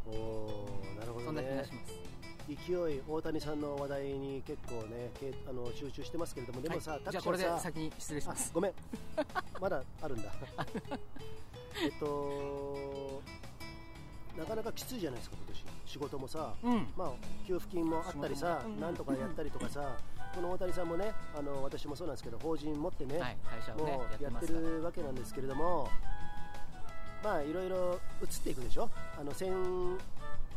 [0.08, 1.32] おーなるほな、どね。
[1.32, 2.14] そんな気がします。
[2.48, 7.02] 勢い大谷さんの話題に結構ねけあの集中してますけれどもでもさ、はい。
[7.10, 8.50] じゃあこれで先に失礼します。
[8.52, 8.74] あごめん。
[9.62, 10.30] まだあるんだ。
[11.82, 13.22] えっと
[14.38, 15.64] なかなかきついじゃないですか今年。
[15.86, 16.88] 仕事もさうん。
[16.98, 17.12] まあ
[17.48, 18.80] 給付金もあったりさうん。
[18.80, 19.98] なんとかやったりとかさ
[20.36, 23.38] この大谷さんもねあの私もそうなんですけど法人持ってね、はい。
[23.46, 25.88] 会社をもねうやってるわけなんですけれども
[27.24, 28.90] まあいろいろ移っていくでしょ？
[29.20, 29.54] あの戦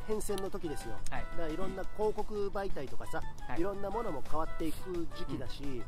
[0.06, 0.94] 変遷の時ですよ。
[1.10, 1.24] はい。
[1.32, 3.60] だからいろんな広告媒体とかさ、はい。
[3.60, 5.82] い、ろんなものも変わっていく時期だし、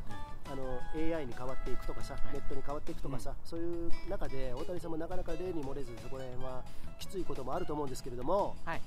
[0.51, 2.33] あの AI に変わっていくとかさ、い。
[2.33, 6.63] ネットに変わっていくとかさ、そういう中で大谷さんもなかなか例に漏れずそこら辺は
[6.99, 8.81] きついこともあると思うんですけれどもはい。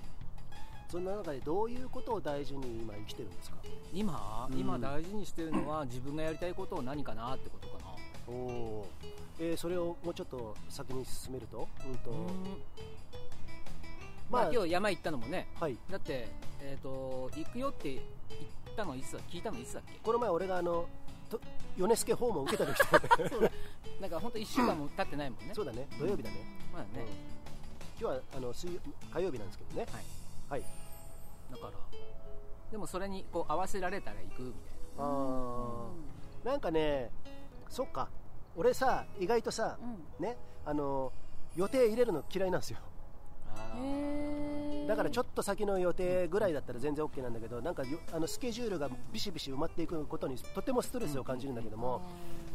[0.91, 3.57] そんな中でどういうことを大事に今生きてるんですか？
[3.95, 4.59] 今、うん。
[4.59, 7.93] 今大事にしてるのは自分がやりたいことを何かなってことかな
[8.29, 8.87] お
[9.39, 12.11] えーそれをもうちょっと先に進めると,、うんと。
[14.31, 15.49] まあ、まあ今日山行ったのもね。
[15.61, 16.29] はい、だって、
[16.61, 18.03] えー、と行くよって言っ
[18.77, 19.99] たのいつだ聞いたのいつだっけ？
[20.03, 20.87] この前俺があの
[21.29, 21.41] と
[21.77, 22.79] 米助訪問を受けた時。
[23.41, 23.51] だ。
[24.01, 25.55] なんか本当1週間も経ってないもんね。
[25.55, 25.87] そうだね。
[25.99, 26.37] 土曜日だね、
[26.73, 27.07] まあね、
[28.01, 28.81] 今日はあの水曜
[29.13, 29.87] 火曜日なんですけどね。
[29.93, 30.61] はい。
[30.61, 30.71] はい。
[31.51, 31.73] だから
[32.71, 34.63] でもそれにこう合わせられたら行くみたい
[34.99, 36.47] あー。
[36.47, 37.11] なんかね
[37.73, 38.09] そっか。
[38.55, 40.25] 俺さ意外とさうん。
[40.25, 41.11] ねあの
[41.57, 42.79] 予定入れるの嫌いなんですよ。
[44.87, 52.03] だからちょっと先の予定ぐらいだったら全然 OK なんだけどなんかよあのスケジュールがビシビシ埋まっていくことにとてもストレスを感じるんだけども、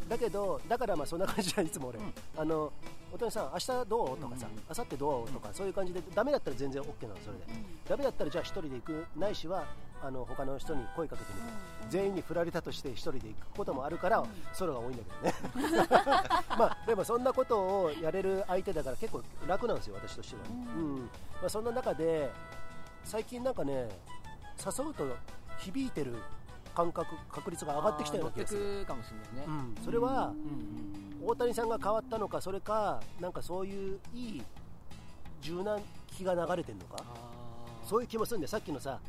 [0.08, 2.14] だけどだからまあそんな感じはいつも俺、うん。
[2.38, 2.72] あの
[3.14, 4.18] 大谷さん明日どう？
[4.18, 5.32] とかさ明後日どう？
[5.32, 7.46] とかそういう感じでダメだったら全然 OK なのそれで。
[7.48, 7.66] うん。
[7.88, 9.66] ダメだったらじゃあ一人で行くないしは
[10.04, 11.48] あの他の人に声かけてみる
[11.84, 14.28] うん全員に振られたとして一人で行くこともあるから、うん。
[14.54, 15.84] ソロが多いんだけどね。
[16.58, 20.42] まあでもそんなことをやれる相手だから結構楽なんですよ私としては、
[20.76, 20.96] ううん。
[20.96, 21.08] んま
[21.46, 22.30] あ、そんな中で
[23.06, 23.90] 最近なんかね
[24.64, 25.16] 誘うと
[25.60, 26.18] 響いてる
[26.76, 34.44] 感覚確率が上がってきたような気がする、かもしれないね、うん、それはうんうん大谷さんが変わったのかそれかなんかそういういい
[35.42, 37.04] 柔軟気が流れてるのか
[37.84, 39.00] そういう気もするんでさっきのさ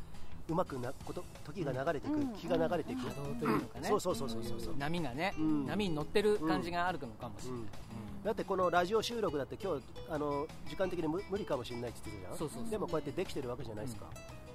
[0.49, 2.33] うまくなこと時が流れていく、うん。
[2.33, 4.75] 気が流れていく、波動というのかね、そうそうそうそうそう。
[4.77, 5.65] 波がね、うん。
[5.67, 7.67] 波に乗ってる感じがあるのかもしれない、うん。
[8.23, 12.37] だってこのラジオ収録だって今日あの時間的に無無理かもしれないって言ってたじゃん。
[12.39, 12.71] そうそうそう。
[12.71, 14.05] でもこうやってできてるわけじゃないですか、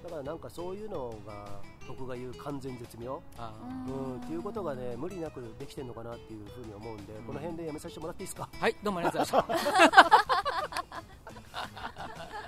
[0.03, 3.23] だからなんかそういうのが僕が言う完全絶妙。
[3.39, 3.53] あ
[3.89, 4.21] ううん。
[4.21, 8.49] っていうことがね無理なくできてるのかなっていうふうに思うんで、この辺でやめさせてもらっていいですか？
[8.53, 9.75] ーはいどうもありがとうございました。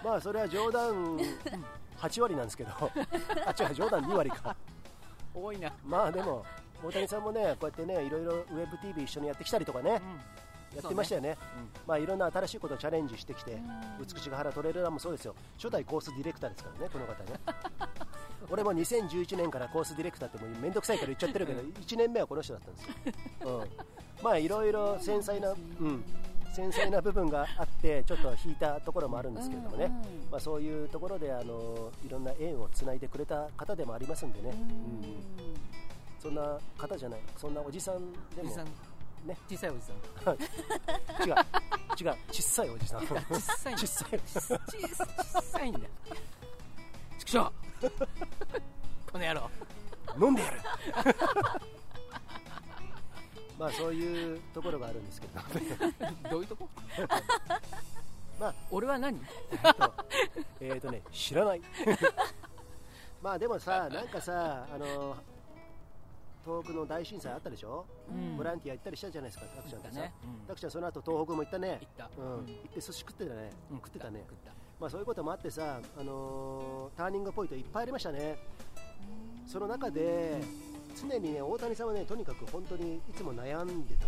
[0.05, 1.19] まあそれは冗談
[1.97, 2.71] 8割なんですけど。
[3.47, 4.57] あ違う冗談2割か。
[5.35, 6.45] 多いな、まあでも
[6.83, 10.01] 大谷さんもねこうやってねいろいろウェブ TV 一緒にやってきたりとかね、
[10.75, 11.37] やってましたよね。
[11.87, 13.59] まあいろんな新しいことをチャレンジしてきて、
[14.01, 15.35] 美しが原トレーラーもそうですよ。
[15.57, 17.41] 初代コースディレクターですからねこの方ね。
[18.51, 22.85] 俺も2011年からコースディレクターってもう面倒くさいから言っちゃってるけど1年目はこの人だったんです
[23.45, 23.71] よ、うん、
[24.23, 26.05] まあいろいろ繊細な、うん、
[26.57, 29.91] 繊細な部分があってちょっと引いたところもあるんですけれどもね、
[30.31, 35.47] まあ、そういうところであのいろんな縁をつないでくれた方でもありますんでね、うん
[36.19, 37.21] そんな方じゃない。
[37.37, 38.65] そんなおじさんでもおじさん。
[39.29, 39.37] ね。
[39.49, 39.93] 小さいおじさ
[40.33, 40.35] ん。
[41.25, 41.35] 違う。
[42.01, 42.17] 違う。
[42.33, 43.07] 小さいおじさん。
[43.07, 44.21] 小さい小さい。
[44.27, 44.59] 小さ
[45.07, 45.81] 小さいんだ。
[47.19, 47.39] 畜生
[49.13, 49.49] この野郎。
[50.21, 50.61] 飲んでやる
[53.59, 55.41] まあそういうところがあるんですけど。
[56.31, 56.69] どういうとこ？
[58.39, 59.19] まあ俺は何？
[59.51, 59.95] えっと
[60.61, 61.63] えーとね知らない。
[63.23, 65.17] まあでもさなんかさあの
[66.45, 68.37] 東北の大震災あったでしょ、うん。
[68.37, 70.15] ボランティア行ったりしたじゃないですかタクちゃんってさ、ね、
[70.49, 70.55] うん。
[70.55, 71.79] ちゃんその後東北も行ったね。
[71.81, 72.11] 行った。
[72.17, 72.35] うん。
[72.39, 72.47] うん。
[72.47, 74.25] 行って寿司食ってたね、うん食ってたね。
[74.79, 78.39] まあそういうこともあってさ、あのーターニングポイントいっぱいありましたね。
[79.47, 80.41] その中で
[80.97, 84.07] 常にね大谷さんはねとにかく本当にいつも悩んでた。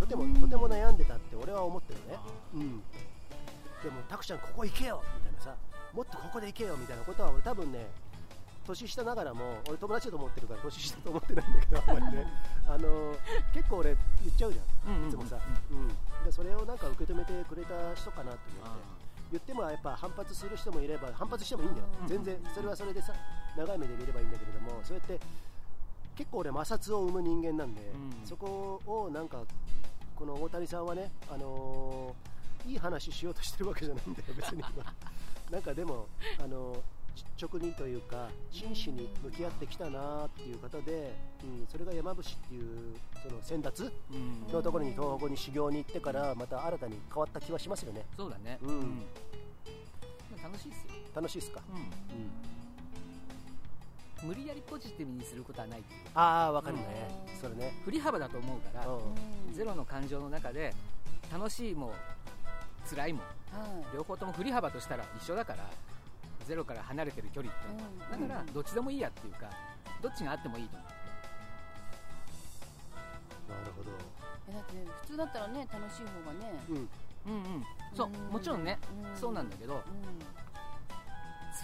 [0.00, 2.16] とてもとても悩んでたって俺は思ってるね。
[2.16, 2.22] あ
[2.54, 2.82] うん。
[3.82, 5.54] でもタクちゃんここ行けよみたいなさ
[5.94, 7.86] もっとここで行けよみたいなことは俺多分ね
[8.66, 12.26] 年下ながらも俺友達だと思ってるから年下と思ってないんだけどあんまりね。
[12.68, 13.16] あのー
[13.54, 15.08] 結構俺言っちゃうじゃん。
[15.08, 15.38] いつもさ、
[15.70, 15.88] うんうん、
[16.24, 18.82] でそれをなんか受け止めてくれた人かなって思って。
[18.96, 22.08] あ言ってもやっぱ反発する人もいれば反発してもいいんだよ、うん。
[22.08, 23.12] 全然それはそれでさ
[23.56, 25.20] 長い目で見ればいいんだけれどもそうやって
[26.20, 28.26] 結構俺摩擦を生む人間なんで、うん。
[28.26, 29.42] そこをなんか
[30.14, 34.62] この大谷さんはね、あのーいい話しようとしてるわけじゃないんだよ 別に。
[35.50, 36.80] なんかでも、あのー
[37.40, 44.46] 直にというか真摯に向き合ってきたなっていう方で、うん、それが山伏っていうその先達うん。
[44.52, 48.04] のところに東北に修行に行ってからまた新たに変わった気はしますよね。
[48.16, 48.58] そうだね。
[48.62, 49.06] うん。
[50.42, 51.76] 楽しいですよ、楽しいですか、うん。
[51.76, 52.30] うん、
[54.22, 56.00] 無理やりポジティブにすることはないっていう。
[56.14, 56.82] ああわかるね。
[57.32, 57.40] うん。
[57.40, 57.72] それね。
[57.84, 58.94] 振り幅だと思うから、うん。
[58.96, 59.02] うん
[59.52, 60.72] ゼロの感情の中で
[61.30, 61.92] 楽しいも
[62.88, 63.20] 辛いも
[63.52, 65.68] はい両方とも振り幅としたら一緒だから
[66.46, 68.28] ゼロから離れてる距離ってうん。
[68.28, 69.50] だからどっちでもいいやっていうか
[70.00, 70.90] どっちがあってもいいと思う。
[73.50, 73.90] なるほど。
[74.48, 76.52] えだって普通だったらね楽しい方がね。
[76.70, 76.76] うん。
[76.76, 77.64] うんうん。
[77.94, 78.32] そううん。
[78.32, 78.78] もちろんね
[79.12, 79.20] うん。
[79.20, 79.82] そうなんだけどう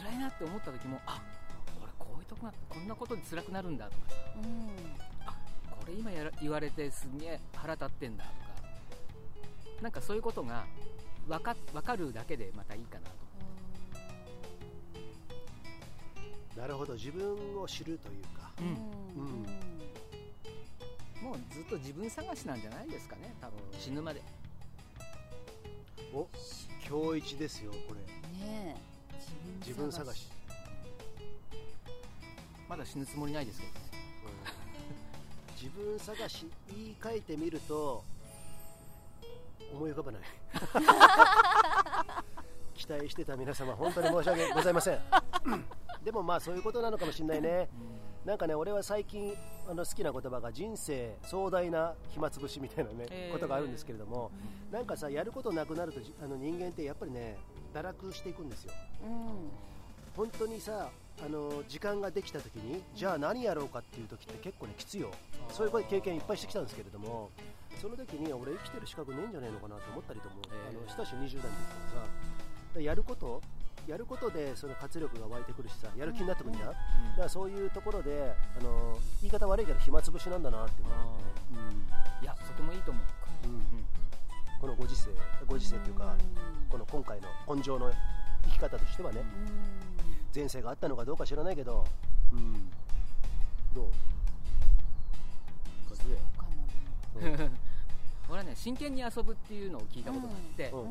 [0.03, 1.46] 辛いなって思った時もあ俺こう
[2.27, 3.99] いうとこがこんなことで辛くなるんだとか
[4.37, 4.69] うん。
[5.71, 8.37] これ今やら言われてすげえ腹立ってんだとか。
[9.83, 10.65] なんかそういうことが
[11.29, 13.07] 分か分かるだけでまたいいかな
[16.55, 16.61] と。
[16.61, 16.95] なるほど。
[16.95, 18.51] 自分を知るというか。
[18.61, 18.67] うん。
[19.23, 19.47] うん。
[21.23, 23.59] もうずっと自分探しなんじゃないですかね多分。
[23.79, 24.23] 死ぬまで。
[26.15, 26.27] お
[26.89, 28.01] 今日一ですよこれ。
[28.01, 28.97] ねえ。
[29.61, 30.29] 自分探し、
[32.69, 33.81] まだ死ぬつもりないですけどね。
[34.25, 34.29] う
[35.53, 35.55] ん。
[35.55, 38.03] 自分探し言い換えてみると
[39.73, 40.23] 思い浮かばない。
[42.75, 45.01] 期待してた皆様本当に申し訳ございません。
[46.05, 47.69] でもまあそういうことなのかもしれないね。
[48.25, 49.37] なんかね俺は最近
[49.69, 54.33] あの好きな言葉が人生壮大な暇つぶしみたいなね、えーことがあるんですけれども
[54.73, 57.39] なんかさやることなくなるとじあの人間ってやっぱりね
[57.73, 58.73] 堕落していくんですよ。
[59.05, 59.51] うん。
[60.17, 60.91] 本当にさ
[61.25, 65.11] あの時間ができた時にじゃあ何やろうかっていう時って結構ねきついよ。
[65.51, 67.31] そういう経験いっぱいしてきたんですけれども
[67.81, 70.79] その時に俺生きてる資格ねえんじゃないのかなと思ったりとも、えー。
[70.79, 71.43] あのしたし20代の時か
[71.95, 72.07] ら
[72.75, 73.41] さやること
[73.87, 83.47] やることでその活力が湧いてくるしさやる気になってくるじゃん、だからそういうところであの言い方悪いけど暇つぶしなんだなって思う、いやとてもいいと思う。
[83.47, 83.55] うん。
[83.55, 83.87] うん
[84.61, 85.11] このご時世
[85.47, 86.15] ご時世っていうか
[86.71, 87.93] この今回の根性の
[88.45, 89.23] 生き方としてはね
[90.37, 91.87] 前世があったのかどうか知らないけど、
[92.31, 92.71] うん、
[93.75, 93.91] どう？
[95.89, 95.97] 和
[97.27, 97.51] 江
[98.29, 100.81] 俺はね真剣に遊ぶっていうのを聞いたことがあって、うん。
[100.81, 100.89] うん。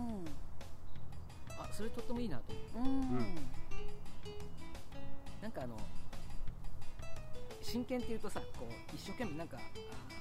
[1.60, 2.44] あそれとってもいいなと。
[2.74, 3.02] 思ううん。
[3.02, 3.36] うん。
[5.44, 5.76] なんかあの
[7.62, 9.62] 真剣っていうとさこう一生懸命なんかあ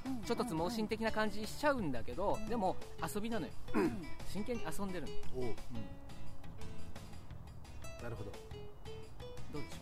[0.06, 0.20] うん。
[0.22, 3.52] ちょっとつ盲信的な感じしちゃうんだけど、でも遊びなのよ。
[3.72, 4.06] うん。
[4.28, 5.54] 真剣に遊んでるの、うん、
[8.02, 8.30] なるほど
[9.54, 9.78] どうでしょ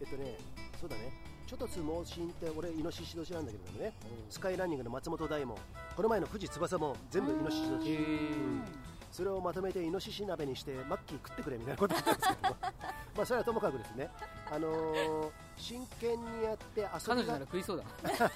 [0.00, 0.38] えっとね
[0.80, 1.12] そうだね。
[1.46, 3.92] ちょっとつ盲信って俺イノシシ年なんだけれどもね
[4.28, 5.58] スカイランニングの松本大も
[5.96, 8.64] この前の富士翼も全部イノシシ年、うん。
[9.10, 12.50] それをまとめてイノシシ鍋にしてマッキー食ってくれみたいなこと言ったんですけど。
[12.50, 12.56] も
[13.16, 14.10] まあそれはともかくですね。
[14.50, 17.84] あのー真剣にやって遊びが彼女なら食いそうだ。
[18.24, 18.30] な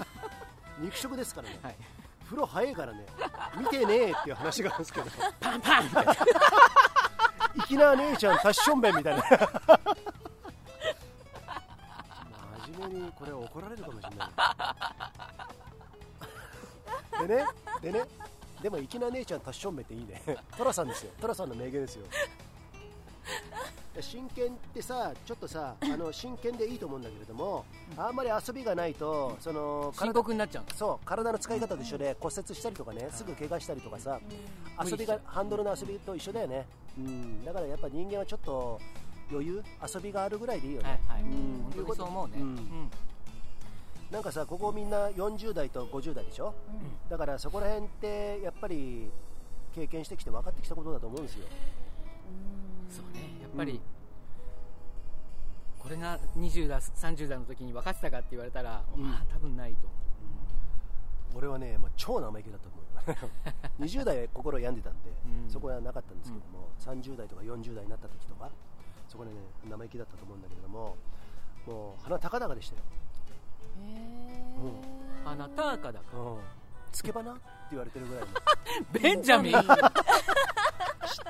[0.81, 1.77] 肉食ですからね、はい。
[2.25, 3.07] 風呂早いからね。
[3.59, 5.11] 見てねえっていう話があるんですけど。
[5.39, 5.97] パンパンって。
[7.69, 9.23] 粋な姉ちゃんタッション弁みたいな
[13.23, 14.31] これ怒られるかもしれない。
[17.29, 17.45] でね
[17.81, 18.03] でね
[18.61, 20.21] でも粋な姉ちゃんタッション弁っていいね。
[20.59, 21.13] トラさんですよ。
[21.21, 22.07] トラさんの名言ですよ。
[24.01, 27.65] 真剣ってさちょっとさあの真剣でいいと思うんだけれども
[27.97, 30.65] あんまり遊びがないとその深刻になっちゃう。
[30.75, 34.19] そう体の使い方と一緒で骨折したりとかねすぐ怪我したりとかさ
[34.81, 34.89] うん。
[34.89, 36.67] 遊びがハンドルの遊びと一緒だよね、
[36.99, 38.81] うん、だからやっぱ人間はちょっと
[39.31, 39.63] 余裕
[39.95, 41.63] 遊びがあるぐらいでいいよね、はいはい、うん。
[41.63, 42.91] 本当にそう思うね、うんうん
[44.13, 46.55] なんかさここみんな40代と50代でしょ？
[47.09, 49.11] だからそこら辺ってやっぱり
[49.75, 51.47] 経験してきて分かってきたことだと思うんですよ。
[52.91, 53.21] そうね。
[53.41, 53.81] やっぱり、うん。
[55.79, 59.03] これが20代30代の時に分かってたかって言われたら、うん。
[59.03, 59.97] まあ多分ないと思
[61.35, 62.83] 俺はね、まあ、超生意気だと思う。
[63.83, 65.11] 20代心病んでたんで、
[65.45, 65.51] うん。
[65.51, 68.51] そこはなかったんですけども、30代とか40代になった時とか
[69.09, 69.37] そこでね
[69.69, 70.97] 生意気だったと思うんだけれども
[71.67, 72.83] もう鼻高々でしたよ
[75.25, 76.39] うあなたかだかうん。
[76.93, 78.29] つけ花って言われてるぐらいの。
[78.93, 79.53] ベンジャミン。
[79.53, 79.59] 知っ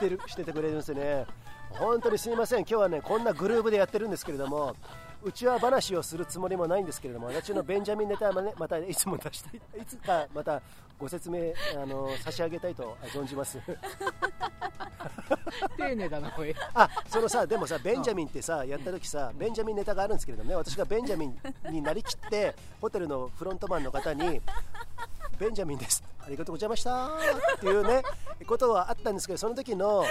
[0.00, 1.26] てる知っててくれるんですよね。
[1.70, 2.60] 本当にすみません。
[2.60, 4.76] 今日はねこんなグループでやってるんですけれども
[5.24, 10.60] うちは話をするつもりもないんですけれども私のベンジャミンネタはねまたいつも出したいいつかまた
[10.98, 13.58] ご説明あの差し上げたいと存じます
[15.88, 21.34] 丁寧だなこれあそのさでもさベンジャミンってさやった時さベンジャミンネタがあるんですけれどもね私がベンジャミン
[21.70, 24.40] になりきってホテルのフロントマンの方に
[25.38, 26.04] ベンジャミンです。
[26.24, 27.10] ありがとうございましたっ
[27.58, 28.02] ていうね
[28.46, 30.04] ことはあったんですけどその時の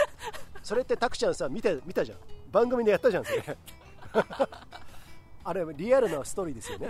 [0.62, 2.18] それってタクちゃんさ見て見たじゃん。
[2.52, 3.58] 番組でやったじゃんそれ。
[5.44, 6.88] あれリアルなストーリーですよね、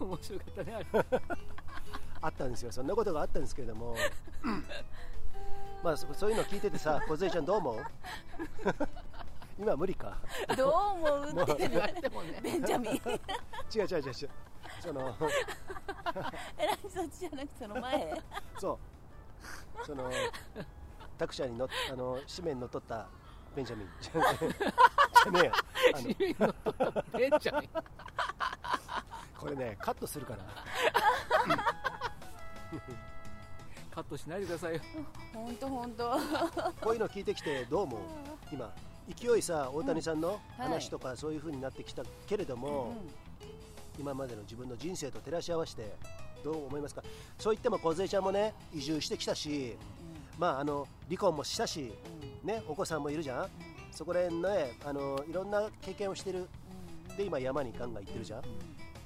[0.00, 0.86] 面白かったねあれ。
[2.20, 2.72] あったんですよ。
[2.72, 3.94] そんなことがあったんですけれども
[5.82, 7.84] まあそそういうの聞いててさ 梢ちゃんどう思う？
[9.58, 10.16] 今は無理か？
[10.56, 12.40] どう思うって言われてもね。
[12.42, 12.92] ベンジャミン。
[12.94, 13.00] 違う
[13.86, 14.30] 違う違う違う。
[14.80, 15.16] その
[16.58, 18.22] えらいそっちじゃなくてその前？
[18.58, 18.78] そ
[19.82, 19.86] う。
[19.86, 20.10] その
[21.16, 23.06] タクシーに乗っあの紙面に乗っ取った
[23.54, 23.88] ベンジャミン。
[24.00, 25.52] じゃねえや。
[25.94, 26.54] あのシリの
[27.18, 27.64] ベンちゃん
[29.38, 30.44] これねカットするから
[33.98, 34.80] カットしないでくださいよ。
[35.34, 36.04] 本当本当。
[36.80, 38.00] こういうの聞いてきてどう思う？
[38.52, 38.72] 今
[39.12, 40.38] 勢いさ大谷さんのはい。
[40.68, 42.94] 話とかそういう風になってきたけれども、
[43.98, 45.96] 今までの自分の人生と照らし合わせて
[46.44, 47.02] どう思いますか？
[47.38, 49.76] そう言っても梢ちゃんもね移住してきたし、
[50.38, 51.92] まあ、あの離婚もしたし、
[52.44, 53.48] ね、お子さんもいるじゃん？
[53.90, 56.48] そこら辺の,、ね、あのいろんな経験をしてる。
[57.16, 58.42] で今山にガンガン行ってるじゃん、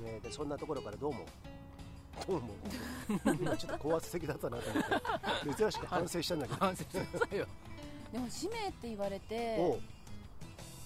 [0.05, 1.25] ね、でそんなところからどう思う？
[2.27, 2.51] どう思う
[3.41, 4.85] 今ちょっと高圧的だったなと思っ
[5.55, 5.63] て。
[5.63, 6.59] 珍しく反省したんだけど。
[6.61, 6.95] 反省し
[7.37, 7.47] よ。
[8.13, 9.81] でも使命って言われおてう。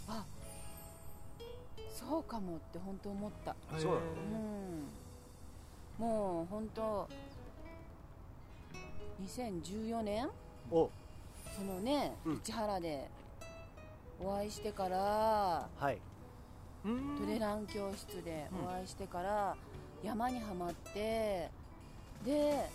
[0.09, 0.25] あ
[1.93, 3.57] そうかもって本当思った。
[3.79, 4.01] そうなの？
[5.99, 6.07] うん。
[6.07, 7.09] もう本当
[9.23, 10.29] 2014年？
[10.71, 10.91] そ
[11.65, 12.41] のね、うん。
[12.45, 13.09] 市原で
[14.21, 15.99] お会いしてからはい。
[16.85, 17.19] うん。
[17.19, 19.57] トレラン教室でお会いしてから、
[20.03, 21.51] 山にはまって
[22.25, 22.71] で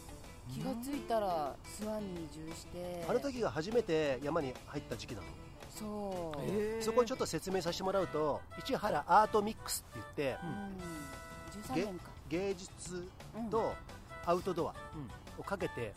[0.54, 3.06] 気がついたら諏訪に移住して。
[3.08, 5.28] あの時が初めて山に入った時期なの。
[5.70, 6.84] そう、えー。
[6.84, 12.12] そこをちょっと説明させてもらうと市原アートミックスって言ってうん、13年か。
[12.30, 13.50] 芸術うん。
[13.50, 13.74] と
[14.26, 14.74] アウトドア
[15.40, 15.94] をかけて、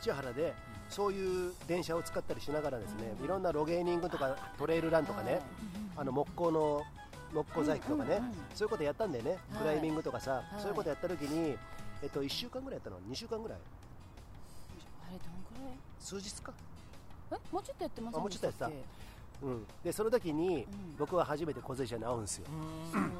[0.00, 0.54] 市原で
[0.88, 5.42] そういう電車を使ったりしながらですね、いろんなロゲーニングとかトレイルランとかね、はい
[5.96, 6.82] あの木工の
[7.32, 8.34] 木工細工とかね、うんうんうん。
[8.54, 9.40] そういうことやったんだよね、はい。
[9.58, 10.60] クライミングとかさ、い。
[10.60, 11.56] そういうことやった時に、
[12.02, 13.58] えっと、1週間ぐらいやったの？2週間ぐらい。
[15.08, 15.74] あれどんくらい？
[15.98, 16.52] 数日か、
[17.30, 17.34] え？
[17.52, 18.70] もうちょっとやってませんあもうちょっとやってた。
[19.42, 20.66] うん、でその時にん。
[20.98, 22.46] 僕は初めて梢ちゃんに会うんですよ。
[22.94, 23.12] うん。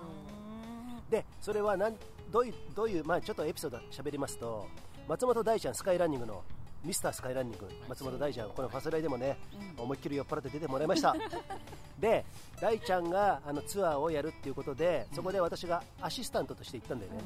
[1.11, 1.97] でそれはなん
[2.31, 4.69] どういうどういう、まあ、ちょっとエピソード喋りますと
[5.09, 6.45] 松本大ちゃんスカイランニングの
[6.85, 9.37] ミスタースカイランニング松本大ちゃんこのファスライでもね、
[9.77, 11.15] 思いっきり酔っ払って出てもらいました。
[12.01, 12.25] で
[12.61, 17.19] 大ちゃんがあのツアーをやるっていうことでそこで私がアシスタントとして行ったんだよね、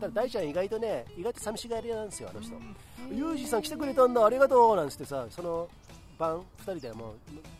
[0.00, 2.54] ただ大ちゃん意外とね意外と寂しがり屋なんですよあの人、
[3.10, 5.68] ユージさん来てくれたんだありがとうなんつってさその
[6.18, 7.14] 晩2人でもう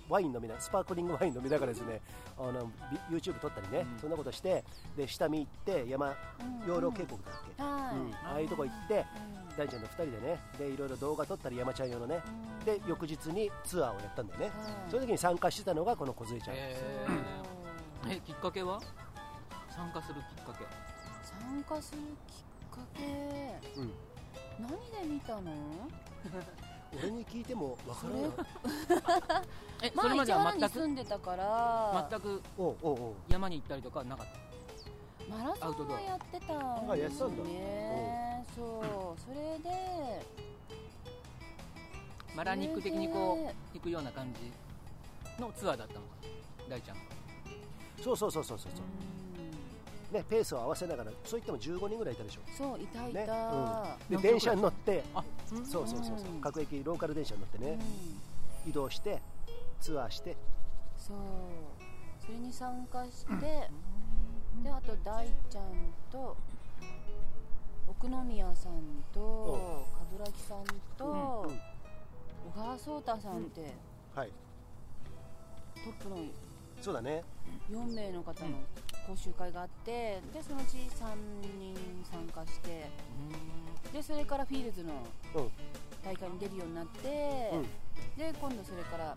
[0.09, 2.01] ワイン飲みなスパークリングワイン飲みながらですね
[2.39, 2.71] あの
[3.11, 4.65] ビ YouTube 撮ったりね、そんなことして
[4.97, 6.15] で下見行って山
[6.67, 7.19] 養老渓谷だっ
[7.57, 8.15] け、はい、うん。
[8.15, 9.05] ああいうとこ行って
[9.57, 12.21] 大ちゃんと2人でねでいろいろ動画撮ったり山ちゃん用のね
[12.65, 14.55] で翌日にツアーをやったんだよね、はい
[14.91, 18.17] その時に参加してたのがこの梢ちゃん、えー。
[18.17, 18.81] えきっかけは？
[19.71, 20.65] 参加するきっかけ。
[21.25, 22.37] 参加するきっ
[22.71, 23.81] かけ？
[23.81, 23.93] うん、
[24.61, 24.71] 何
[25.09, 25.53] で見たの？
[26.99, 28.19] 俺に聞いてもわからな。
[28.19, 28.31] い
[29.89, 30.69] えまあそれまでは全く？
[30.69, 32.09] 住んでたから。
[32.11, 32.43] 全く？
[32.59, 33.15] おうおうおう。
[33.29, 34.33] 山に行ったりとかはなかった？
[35.35, 37.45] マラソンはやってたんあやですってたんだ。
[37.45, 38.67] ねそう
[42.35, 44.53] マラニック的にこう行くような感じ
[45.41, 46.07] のツアーだったのか
[46.69, 46.97] 大ちゃん。
[46.97, 47.03] が
[48.03, 48.85] そうそうそうそうそうそう。
[50.11, 52.41] うねペースを合わせながらそう言っても15人ぐらいいたでしょ。
[52.41, 53.27] んそういたいた、ね
[54.11, 56.39] うん、で何電車に乗ってあそうそうそうそうう。
[56.39, 57.79] ん各駅ローカル電車に乗ってね
[58.65, 58.71] うん。
[58.71, 59.21] 移動して
[59.81, 60.37] ツアーして。
[60.97, 61.17] そう。
[62.25, 63.69] それに参加して、
[64.63, 65.65] であと大ちゃん
[66.11, 66.37] と
[67.89, 68.81] 奥宮さん
[69.13, 70.65] と冠城さん
[70.97, 71.51] と、うん。
[71.51, 71.72] うん小
[72.55, 73.73] 川壮太さんって、
[74.15, 74.31] はい。
[75.85, 76.17] トップの
[76.81, 77.23] そうだね。
[77.71, 78.59] 4名の方の
[79.07, 81.15] 講習会があってでそのうち3
[81.59, 81.75] 人
[82.09, 82.89] 参加して
[83.93, 84.93] でそれからフィールズの
[85.35, 85.51] うん。
[86.05, 87.63] 大会に出るようになって、うん。
[88.19, 89.17] で今度それから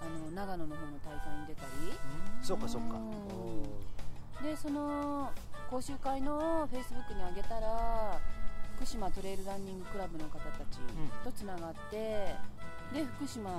[0.00, 1.68] あの長野の方の大会に出たり。
[2.40, 2.94] そうかそうか。
[2.94, 4.46] うん。
[4.46, 5.32] でその
[5.68, 8.20] 講習会のフェイスブックに上げたら
[8.78, 10.78] 福島トレイルランニングクラブの方たち
[11.24, 11.96] とつながって、
[12.94, 13.56] で福島の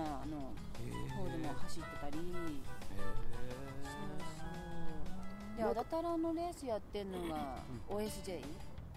[1.13, 2.15] 方でも走ってたり、
[3.83, 4.05] そう
[4.37, 4.45] そ
[5.55, 7.57] うであだたらのレースやってんのが
[7.89, 8.39] OSJ、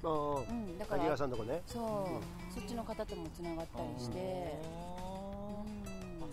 [0.05, 1.61] うん、だか谷ら川さんとこね。
[1.67, 4.61] そう、そっちの方ともつながったりして、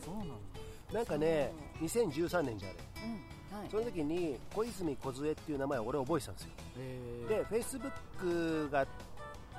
[0.05, 0.36] なんだ。
[0.93, 1.51] なんかね
[1.82, 2.78] 2013年じゃあれ。
[3.70, 6.49] その時に小泉梢っていう名前を俺覚えてたんですよ。
[6.78, 8.86] えでフェイスブックが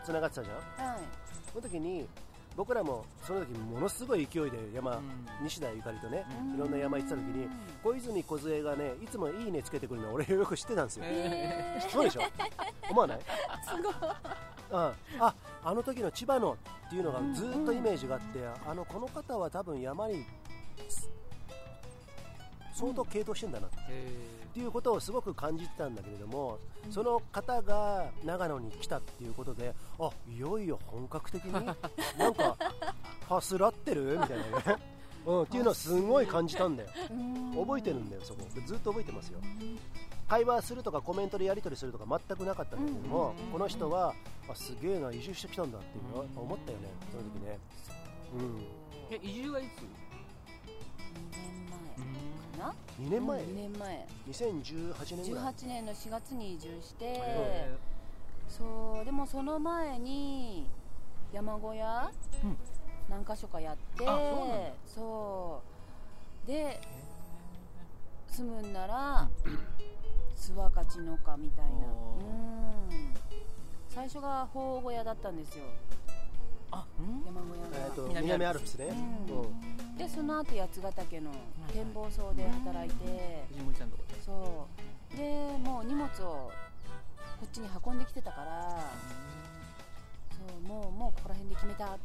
[0.05, 0.87] つながってたじゃん？
[0.87, 0.99] はい。
[1.53, 2.07] その時に
[2.57, 5.03] 僕らもその時ものすごい勢いで山、うん。
[5.43, 6.55] 西田ゆかりとね、うん。
[6.57, 7.49] いろんな山行ってた時に
[7.83, 12.23] 小泉梢がねいつもいいねつけてくるの俺よく知ってたんですよ、へそうでしょ？
[12.91, 13.21] 思わない？
[13.65, 13.95] すごい。
[14.73, 14.79] うん、
[15.19, 15.35] あ
[15.65, 18.39] あの時の千葉のっていうのがずっとイメージがあって、
[18.69, 20.25] あのこの方は多分山に
[22.81, 24.31] 相当傾倒してんだなって。
[24.59, 26.59] いうことをすごく感じてたんだけれども、
[26.91, 31.53] その方が長野に来たっていうことであいよいよ本格的に
[32.19, 32.57] なんか
[33.29, 34.19] ファスラってる？
[34.21, 34.83] みたいなね、
[35.25, 36.89] うん、っていうのをすごい感じたんだよ。
[37.57, 38.41] 覚えてるんだよそこ。
[38.67, 39.39] ずっと覚えてますよ。
[40.27, 44.15] 会話するとかコメントでやり取りするとか全くなかったんだけども、この人は
[44.49, 47.59] あすげえな移住してきたんだっていうのは思ったよねその時ね。
[48.35, 49.29] うん。
[49.29, 50.10] 移住はいつ？
[53.01, 53.41] 2年前。
[53.41, 55.55] かな2年前、2年前2018年ぐらい。
[55.55, 57.79] 18年の4月に移住してへ
[58.49, 60.67] そうでもその前に
[61.33, 62.11] 山小屋、
[62.45, 62.57] うん。
[63.09, 64.73] 何か所かやってあそうなんだ。
[64.87, 65.63] そ
[66.45, 66.47] う。
[66.47, 66.81] で
[68.29, 69.29] 住むんなら
[70.37, 71.71] 諏訪か知野かみたいな。
[71.71, 73.15] うん。
[73.89, 75.65] 最初が宝小屋だったんですよ
[76.73, 77.25] あうん。
[77.25, 78.95] 山小屋が、えーと南南アルプスね、うん。
[78.95, 79.97] うん。
[79.97, 81.31] でその後八ヶ岳の
[81.73, 83.45] 展望層で働いて。
[83.49, 84.23] 藤森ちゃんのとこで。
[84.23, 84.67] そ
[85.15, 85.17] う。
[85.17, 86.53] でもう荷物を
[87.41, 88.85] こっちに運んできてたから。
[90.31, 91.99] そうもうもうここら辺で決めた。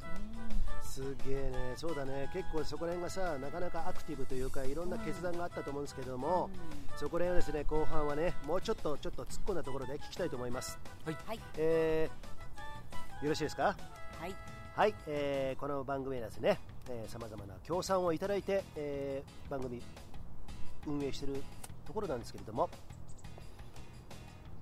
[0.83, 1.73] すげえね。
[1.77, 2.29] そうだね。
[2.33, 6.49] 結構そこら辺がさなかなかアクティブというかいろんな決断があったと思うんですけども、
[6.97, 10.77] そこら辺はですね後半はねもうちょっとちょっと突っ込んだところで聞きたいと思います。
[11.05, 11.39] はい。
[11.57, 13.63] えーよろしいですか？
[14.19, 14.35] はい
[14.75, 16.59] はい、えーこの番組はですね
[17.07, 19.81] さまざまな協賛をいただいて、えー番組
[20.85, 21.41] 運営している
[21.87, 22.69] ところなんですけれども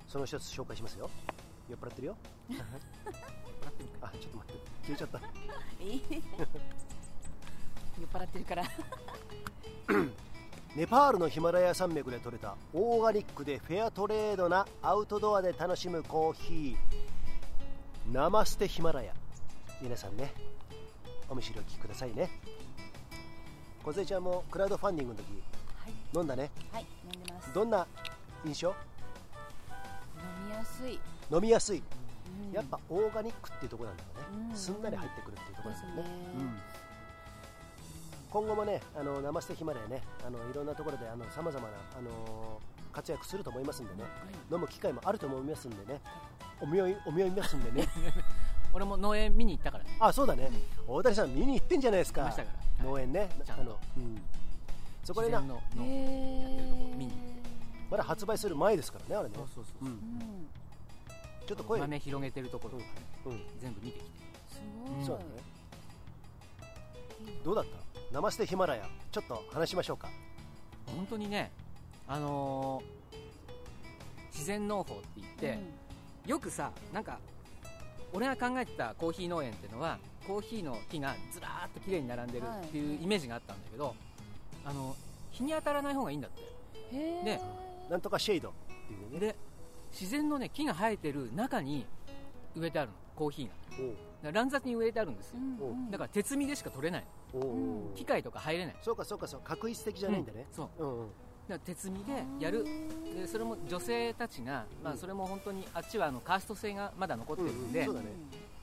[0.08, 1.10] その一つ紹介しますよ。
[1.68, 2.16] 酔っ払ってるよ。
[4.02, 4.62] あちょっと待って。
[4.84, 5.20] 消えちゃった。
[5.82, 6.22] えー。
[8.00, 8.64] 酔っ払ってるから。
[10.76, 18.14] ネパールのヒマラヤ山脈で採れたオーガニックでフェアトレードなアウトドアで楽しむコーヒー。
[18.14, 19.16] ナマステヒマラヤ
[19.84, 20.34] 皆さんね
[21.28, 22.30] お見知りおきくださいね。
[23.84, 25.26] 小杉ちゃんもクラウドファンディングの時
[25.84, 25.94] はい。
[26.16, 26.52] 飲んだね。
[26.72, 27.52] はい飲んでます。
[27.54, 27.86] どんな
[28.46, 28.70] 印象？
[28.70, 28.76] 飲
[30.48, 31.84] みやすい、飲みやすい。
[32.48, 32.54] うん。
[32.54, 34.56] やっぱオーガニックっていうところなんだろうね、うん。
[34.56, 36.16] すんなり入ってくるっていうところなんだよね。
[36.38, 36.60] うん。
[38.32, 41.68] 今後もねあのナマステヒマラヤねあのいろんなところであの様々な
[41.98, 42.62] あの
[42.94, 44.04] 活躍すると思いますんでね。
[44.50, 46.00] 飲む機会もあると思いますんでね。
[46.62, 47.90] お見いお見いますんでね
[48.74, 49.96] 俺も農園見に行ったからね。
[50.00, 50.50] あそうだね。
[50.88, 52.34] 大谷さん見に行ってんじゃないですか。
[52.84, 53.30] 農園ね。
[53.48, 54.22] あの、うん、
[55.04, 57.14] そこでなののへやってるとこ見に
[57.92, 59.36] まだ発売する前ですからねあれね。
[59.36, 59.90] そうそうそうう。
[59.90, 59.92] ん。
[59.92, 60.48] うん。
[61.46, 61.80] ちょっと声。
[61.80, 62.90] 豆広げてるところとかね。
[63.28, 63.46] うん。
[63.62, 64.12] 全部見てきて。
[64.50, 64.62] す
[64.98, 65.30] ごいそうだね。
[67.46, 67.72] どうだった？
[68.12, 68.90] ナマステヒマラヤ。
[69.12, 70.10] ちょっと話しましょうか。
[70.88, 71.52] 本当にね
[72.08, 72.94] あのー
[74.34, 75.60] 自然農法って言って、
[76.26, 77.20] よくさなんか
[78.14, 79.98] 俺が考えてたコーヒー農園っていうのは
[80.28, 83.96] コーヒーの木がずらーっと綺麗に並んでるっていうイメージがあったんだけど、
[84.64, 84.96] あの
[85.32, 86.42] 日に当たらない方がいいんだって。
[86.92, 87.42] で
[87.90, 88.52] なんとかシェイドっ
[88.88, 89.20] ていうね。
[89.20, 89.36] で
[89.92, 91.86] 自然のね木が生えてる中に
[92.56, 94.32] 植えてあるのコーヒーが。
[94.32, 95.92] 乱雑に植えてあるんですよ、うんうん。
[95.92, 97.04] だから鉄実でしか取れない。
[97.94, 98.76] 機械とか入れない。
[98.82, 100.84] そうかそうかそう確一的じゃないんだね、そう。
[100.84, 101.08] うんうん
[101.54, 102.66] だから鉄実でやる。
[103.16, 104.98] でそれも女性たちが、まあ、うん。
[105.00, 107.86] それも本当にあっちはあのカースト制がまだ残ってるんで、うん。
[107.86, 108.08] そうだね。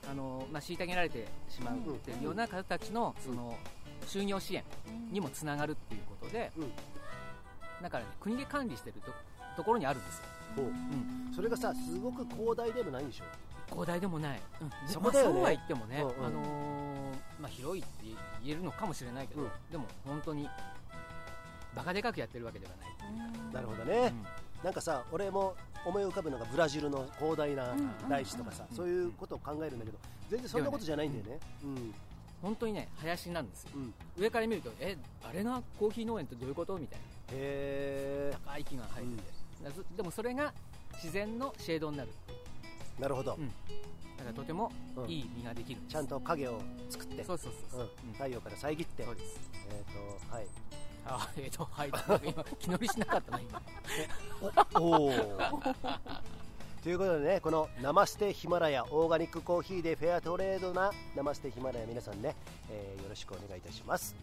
[0.09, 3.55] あのまあ、虐げられてしまうっていうような方たちのその
[4.05, 6.71] 就業支援うんにもつながるっていうことで、うん。
[7.81, 9.11] だから、ね、国で管理してると
[9.55, 10.23] ところにあるんですよ、
[10.57, 10.65] おう。
[10.65, 13.23] うん、それがさすごく広大でもないんでしょ？
[13.69, 14.69] 広大でもない、うん。
[14.69, 15.33] でそこだよね。
[15.33, 16.25] まあ、そうは言ってもね、うんうん。
[16.25, 16.47] あのー
[17.39, 17.89] まあ、広いって
[18.43, 19.49] 言えるのかもしれないけど、うん。
[19.71, 20.49] でも本当に
[21.75, 23.53] バカでかくやってるわけではない、うん。
[23.53, 24.13] なるほどね、
[24.59, 24.63] うん。
[24.63, 25.55] なんかさ俺も
[25.85, 29.97] 思い浮かぶのがブラジルの広大なうん大地とかさ、うんそういうことを考えるんだけど
[30.29, 31.39] 全然そんなことじゃないんだよね。
[31.63, 31.93] うん。
[32.41, 33.69] 本当にね林なんですよ。
[33.75, 33.93] うん。
[34.17, 36.77] 上から見るとえあれがコーヒー農園ってどういうこと？
[36.77, 36.99] みたい
[37.33, 39.23] へな高い木が生えてて、
[39.63, 40.53] だずでもそれが
[40.95, 42.09] 自然のシェードになる。
[42.97, 43.47] えなるほど、うん。
[43.47, 43.53] だ
[44.23, 45.09] からとてもうん。
[45.09, 45.93] いい実ができるんです。
[45.93, 47.23] ちゃんと影を作って。
[47.23, 48.13] そうそうそうそう、うん。
[48.13, 49.03] 太陽から遮って。
[49.03, 49.39] そうです。
[49.69, 49.93] えっ、
[50.29, 50.47] とはい
[51.05, 51.89] あえっ、とはい
[52.23, 53.61] 今気乗りしなかったな今。
[54.79, 55.11] おお
[56.83, 62.35] ということでねこのナマステヒマラヤオーガニックコーヒーでフェアトレードなナマステヒマラヤ皆さんね、
[62.69, 64.15] えーよろしくお願いいたします。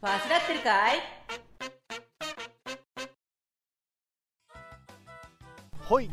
[0.00, 0.98] わずらってるかい？
[5.88, 6.10] ほい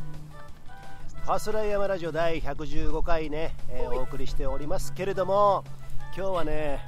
[1.23, 5.63] ファスライヤマラジオ第115回ね、えーお送りしておりますけれども
[6.15, 6.79] 今日はね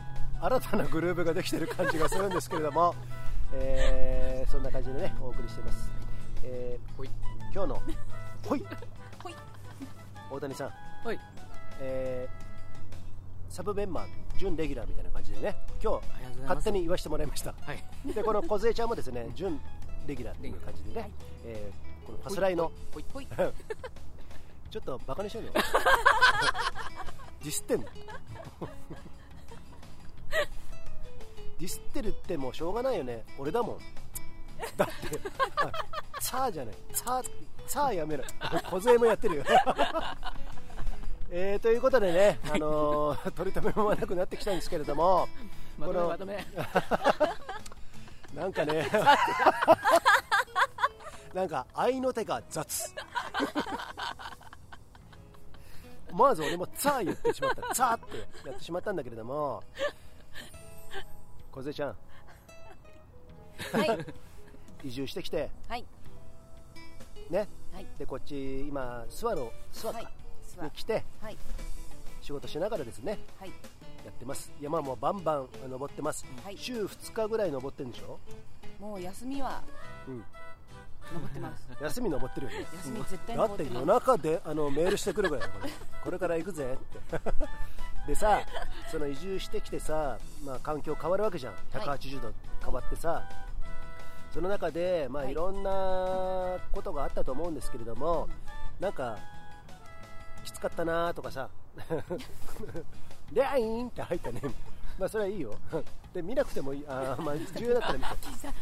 [0.42, 2.94] 新たなグループができてる感じがするんですけれども、
[3.54, 5.92] えーそんな感じでねお送りしています、
[6.44, 7.10] えーほい。
[7.54, 7.82] 今日の
[8.48, 8.66] ほい。
[9.24, 9.36] ほい。
[10.30, 10.72] 大谷さん、
[11.08, 11.20] はい。
[11.80, 12.44] えー
[13.50, 14.10] サブメンバー
[14.40, 16.08] 準レギュラーみたいな感じでね今日
[16.42, 17.54] 勝手に言わせてもらいました。
[17.62, 17.84] はい。
[18.14, 19.62] でこの梢ちゃんもですね準
[20.08, 21.12] レギュラーっていう感じでね、
[21.46, 22.70] えーこのファスライの
[24.74, 27.86] ちょっとバカにしてんのディスってんの
[31.60, 33.24] ディスってるってもうしょうがないよね。
[33.38, 33.78] 俺だもん。
[34.76, 34.94] だって
[35.58, 35.72] あ
[36.20, 36.76] さあじゃない。
[36.92, 37.24] さあ
[37.68, 38.24] さあやめろ。
[38.72, 39.44] 小杖もやってるよ。
[41.30, 45.28] えー、ということでね、あのー取り留めもなくなってきたんですけれども
[45.78, 46.44] まとめこのまとめ。
[48.34, 48.90] なんかね
[51.32, 52.92] なんか愛の手が雑
[56.14, 59.64] 思わず俺も「ザー」言ってしまった「ザー」ってやってしまったんだけれども。
[61.52, 61.96] 梢ちゃん。
[63.72, 64.06] はい。
[64.88, 65.50] 移住してきて。
[65.68, 65.86] はい。
[67.30, 67.48] ね。
[67.72, 67.88] はい。
[67.98, 70.12] でこっち今諏訪の諏訪か、
[70.66, 71.04] に来て。
[71.22, 71.38] はい。
[72.22, 73.18] 仕事しながらですね。
[73.40, 73.50] はい。
[73.50, 74.52] やってます。
[74.62, 76.58] 山もバンバン登ってます、はい。
[76.58, 78.20] 週2日ぐらい登ってるんでしょ、
[78.80, 79.64] もう休みは
[80.08, 80.26] うん、
[81.12, 81.68] 登ってます。
[81.82, 82.68] 休み登ってるよね。
[82.78, 85.48] 休み絶対だってて夜中であのメールしてくるから。
[85.48, 85.72] こ れ
[86.04, 87.20] これから行くぜって。
[88.08, 88.42] でさ
[88.92, 91.54] その移住してきてさ、まあ、環境変わるわけじゃん。
[91.72, 93.24] 180度変わってさ、
[94.34, 95.32] その中で、まあ、はい。
[95.32, 98.28] いろんなことがあったと思うんですけれども、
[98.80, 99.18] なんか
[100.44, 101.50] きつかったなとかさ
[103.32, 104.42] 「であいん」って入ったね
[105.00, 105.56] まあそれはいいよ。
[106.14, 106.86] で見なくてもいい。
[106.88, 108.10] あーまあ重要だったら見て。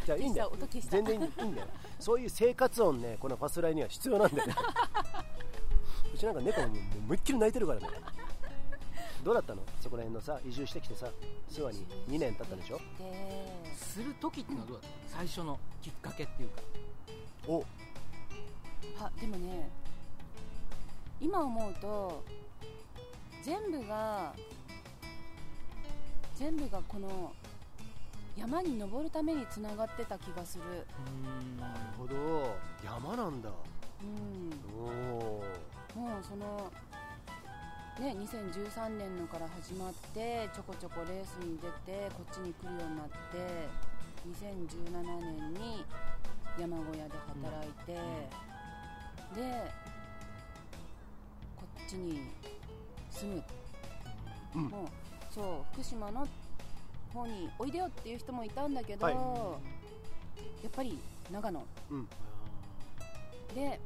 [0.06, 0.52] じゃあいいんだよ。
[0.88, 1.66] 全然いいんだよ。
[2.00, 4.54] そういう生活音ねこのファスライには必要なんだよね。
[6.14, 7.86] うちなんか猫ももう思いっきり泣いてるからね。
[9.22, 9.62] どうだったの？
[9.80, 11.06] そこら辺のさ移住してきてさ
[11.50, 12.78] 諏訪に2年経ったでしょ？
[12.98, 15.16] でする時っていうのはどうだった？
[15.18, 16.62] 最初のきっかけっていうか。
[17.46, 17.64] お。
[18.98, 19.70] あでもね
[21.20, 22.24] 今思うと
[23.44, 24.34] 全部が
[26.42, 27.32] 全部がこの
[28.36, 30.64] 山に登るためにつながってた気がする。
[31.56, 32.56] なるほど。
[32.84, 33.48] 山なんだ。
[33.48, 34.50] うん。
[34.76, 34.82] お
[35.94, 36.72] おもうその
[38.00, 43.14] ね2013年のから始まってちょこちょこレースに出てこっちに来るようになって
[44.26, 45.84] 2017年に
[46.58, 47.94] 山小屋で働いて、
[49.40, 49.70] で
[51.54, 52.32] こっちに
[53.12, 53.44] 住む、
[54.56, 54.64] うん。
[54.64, 55.01] もう
[55.34, 56.28] そう福島の
[57.12, 59.14] 方においでよっていう人もいたんだけど、はい。
[59.14, 59.20] や
[60.68, 60.98] っぱり
[61.30, 61.64] 長野。
[61.90, 62.08] うん。
[63.54, 63.80] で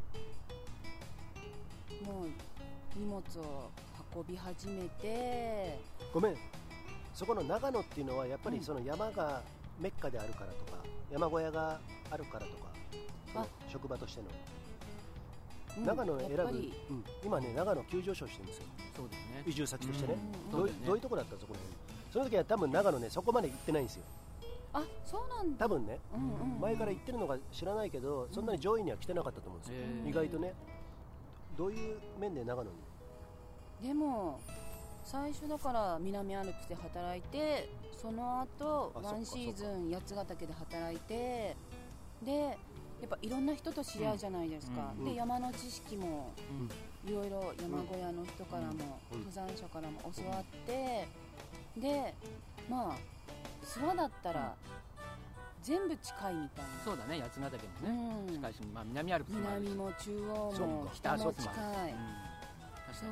[2.05, 2.29] もう
[2.99, 3.71] 荷物を
[4.15, 5.79] 運び始めて
[6.15, 6.37] ごめん
[7.13, 8.65] そこの長野っていうのはやっぱりうん。
[8.65, 9.43] その山が
[9.81, 10.79] メッカであるからとか
[11.11, 11.81] 山小屋が
[12.11, 14.29] あるからとか職場としての。
[14.29, 14.35] うん
[15.85, 16.73] 長野を選ぶ、うん。
[17.23, 18.65] 今ね長野急上昇してるんですよ
[18.97, 19.43] そうですね。
[19.47, 20.17] 移住先としてね、
[20.47, 20.51] うん。
[20.51, 20.73] どうね。
[20.87, 21.77] どういうところだったそこら辺
[22.13, 24.05] その時は多分長野ねそこまで行ってないんですよ。
[24.73, 25.65] あそうなんだ。
[25.65, 25.99] 多分ね。
[26.15, 26.61] うんうんうん。
[26.61, 29.77] 前から行ってるのか知らないけどそんなに上位には来てなかったと思うんですよ、
[30.07, 30.55] 意外とね。
[31.57, 32.71] どういう面で長野
[33.83, 33.89] に？
[33.89, 34.41] でも
[35.05, 41.57] 最初だから南アルプスで働いてその後ワンシーズン八ヶ岳で働いて
[42.25, 42.59] で
[43.01, 45.05] やっぱいろんな人と知り合うじゃないですか、うん。
[45.05, 46.33] で山の知識も
[47.07, 48.73] いろいろ山小屋の人からも、
[49.13, 49.19] うん。
[49.25, 51.07] 登山者からも教わって、
[51.77, 52.15] で
[52.69, 52.97] まあ
[53.65, 54.55] 諏訪だったら
[55.63, 56.71] 全部近いみたいな。
[56.85, 58.35] そうだね八ヶ岳もね、うん。
[58.35, 59.69] 近いし、まあ、南アルプスもあるし。
[59.71, 61.47] 南も中央もか北も近い。
[61.47, 61.55] うん。
[61.55, 61.93] 確かに
[62.93, 63.11] そう。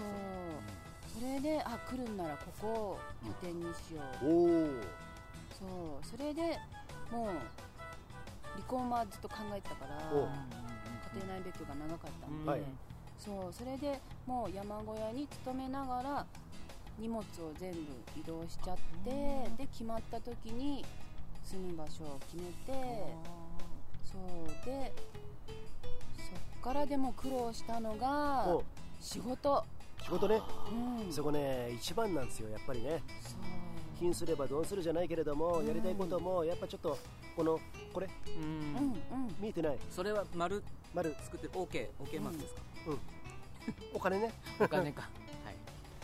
[1.15, 4.67] それであ来るんならここを拠点にしよう、おお
[5.57, 5.65] そ
[6.03, 6.07] う。
[6.07, 6.59] それで
[7.13, 7.29] もう
[8.55, 12.61] 離婚はずっと考えてたからお家庭内別居が長かったんで、はい
[13.25, 16.27] そうそれでもう山小屋に勤めながら
[16.99, 17.25] 荷物を
[17.59, 17.79] 全部
[18.21, 19.11] 移動しちゃって
[19.57, 20.85] で決まった時に
[21.43, 23.15] 住む場所を決めて
[24.05, 24.93] そうで
[26.19, 28.63] そっからでも苦労したのがお。
[29.01, 29.63] 仕事。
[30.03, 30.41] 仕事ね。
[31.07, 31.13] うん。
[31.13, 33.03] そこね一番なんですよやっぱりね。
[33.21, 33.41] そう。
[33.99, 35.67] 貧すればどうするじゃないけれども、うん。
[35.67, 36.99] やりたいこともやっぱちょっと
[37.37, 37.61] この
[37.93, 38.09] これ？
[38.29, 38.43] うん。
[38.43, 39.37] うんうん。
[39.41, 39.79] 見えてない。
[39.91, 40.63] それは丸。
[40.95, 41.15] 丸。
[41.25, 42.61] 作ってる OK OK マークですか、
[43.95, 44.33] お金ね。
[44.61, 45.03] お金か。
[45.45, 45.53] は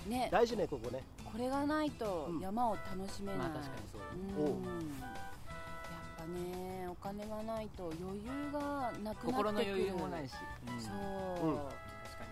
[0.06, 0.10] い。
[0.10, 0.28] ね。
[0.30, 1.02] 大事ねここね。
[1.24, 2.40] これがないとうん。
[2.40, 4.46] 山を楽しめない、まあ確かにそうだねおう。
[4.46, 9.32] うんやっぱねお金がないと余裕がなくなってくる。
[9.32, 10.34] 心の余裕もないし、
[10.68, 10.80] うん。
[10.80, 11.56] そう、うん。
[11.56, 11.80] 確か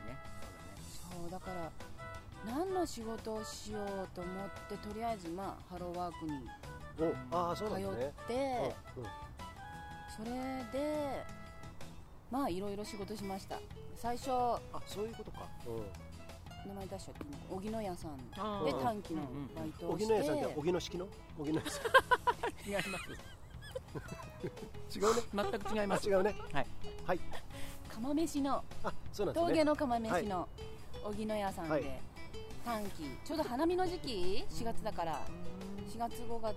[0.04, 0.18] にね。
[1.10, 1.70] そうだから
[2.46, 6.48] 何の仕事をしようと思ってとりあえずまあハローワークに
[7.32, 7.78] おああそう通っ
[8.26, 9.10] て、うんうん。
[10.16, 10.30] それ
[10.72, 11.24] で
[12.30, 13.58] まあいろいろ仕事しました
[14.00, 15.48] 最初あそういうことか、
[16.66, 19.22] 名前出しちゃっていいの荻野屋さんあでー短期の
[19.56, 21.08] バイうん、トをして、荻野屋さんって荻野式の？
[21.38, 21.80] 荻野屋さ
[22.66, 23.10] 違います
[24.98, 24.98] ん。
[24.98, 25.22] 違うね。
[25.34, 26.06] 全く違います。
[26.06, 26.34] あ違うね。
[26.52, 26.66] はい。
[27.06, 27.20] はい。
[27.88, 28.64] 釜飯の。
[28.84, 29.50] あそうなんですね。
[29.50, 30.48] 峠の釜飯の
[31.04, 31.84] 荻野屋さんで、はい。
[32.64, 32.90] 短期。
[33.24, 35.20] ちょうど花見の時期？4月だから。
[35.92, 36.54] 4月5月、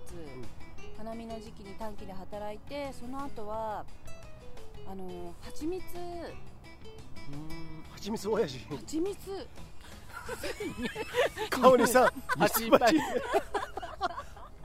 [0.98, 3.84] 花見の時期に短期で働いてその後は
[4.86, 5.82] あの蜂蜜
[7.92, 8.58] はちみつ親父。
[8.68, 9.46] 蜂蜜。
[11.50, 12.96] 顔にさ蜂ミツバチ。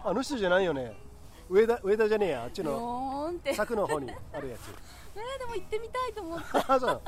[0.03, 0.95] あの人じゃないよね。
[1.49, 2.43] 上田上田じゃねえや。
[2.43, 4.73] あっちの柵の方にあるやつ。
[5.17, 6.45] えーでも行ってみたいと思って。
[6.67, 7.01] あそう。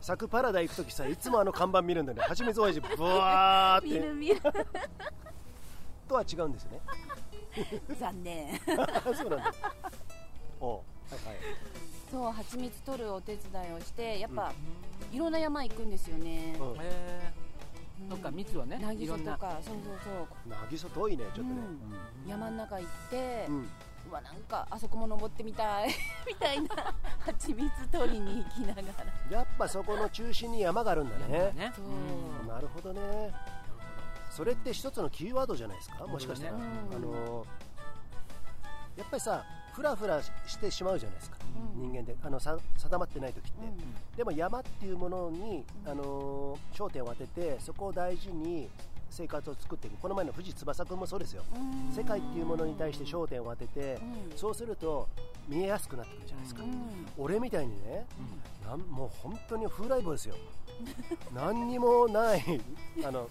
[0.00, 2.24] 柵パラダイ行く時さいつもあの看板見るんだよね。
[2.24, 3.88] はちみつ親父ブワーって。
[3.88, 4.40] 見る見る。
[6.08, 6.80] とは違うんですね。
[7.98, 8.60] 残念。
[8.66, 9.52] そうなんだ。
[10.60, 10.80] おう
[11.10, 11.36] はいはい
[12.16, 14.50] そう蜂蜜取るお手伝いをしてやっぱ、
[15.12, 16.76] いろんな山行くんですよね、うん。
[16.80, 17.32] え
[18.00, 18.06] うん。
[18.06, 20.54] ー、そっか蜜をね渚とかそうそうそう。
[20.70, 21.50] 渚遠いねちょっとね。
[21.50, 23.68] うん山の中行って、うん。
[24.08, 25.90] うわなんかあそこも登ってみたい。
[26.26, 26.68] みたいな。
[27.20, 29.38] 蜂蜜取りに行きながら。
[29.38, 31.52] やっぱそこの中心に山があるんだね。
[31.54, 31.72] ね。
[31.76, 31.84] そう。
[31.86, 32.48] うん。
[32.48, 33.30] なるほどね。
[34.30, 36.06] それって一つのキーワードじゃないですか？
[36.06, 36.62] もしかしたら、うん。
[36.62, 37.46] あのー
[38.96, 39.44] やっぱりさ
[39.76, 41.36] フラフラしてしまうじゃないですか、
[41.76, 41.92] うん。
[41.92, 42.16] 人間で。
[42.22, 44.16] あのさ定まってない時って、うん。
[44.16, 45.90] でも山っていうものに、うん。
[45.90, 48.70] あのー焦点を当ててそこを大事に
[49.10, 49.98] 生活を作っていく。
[49.98, 51.42] この前の藤翼君もそうですよ。
[51.54, 51.94] うん。
[51.94, 54.00] 世界っていうものに対して焦点を当てて
[54.30, 54.38] うん。
[54.38, 55.08] そうすると
[55.46, 57.06] 見えやすくなってくるじゃないですか、うん。
[57.18, 58.06] 俺みたいにね
[58.64, 58.70] うん。
[58.70, 60.36] なんもう本当に風来坊ですよ。
[61.34, 62.42] 何にもない
[63.04, 63.28] あの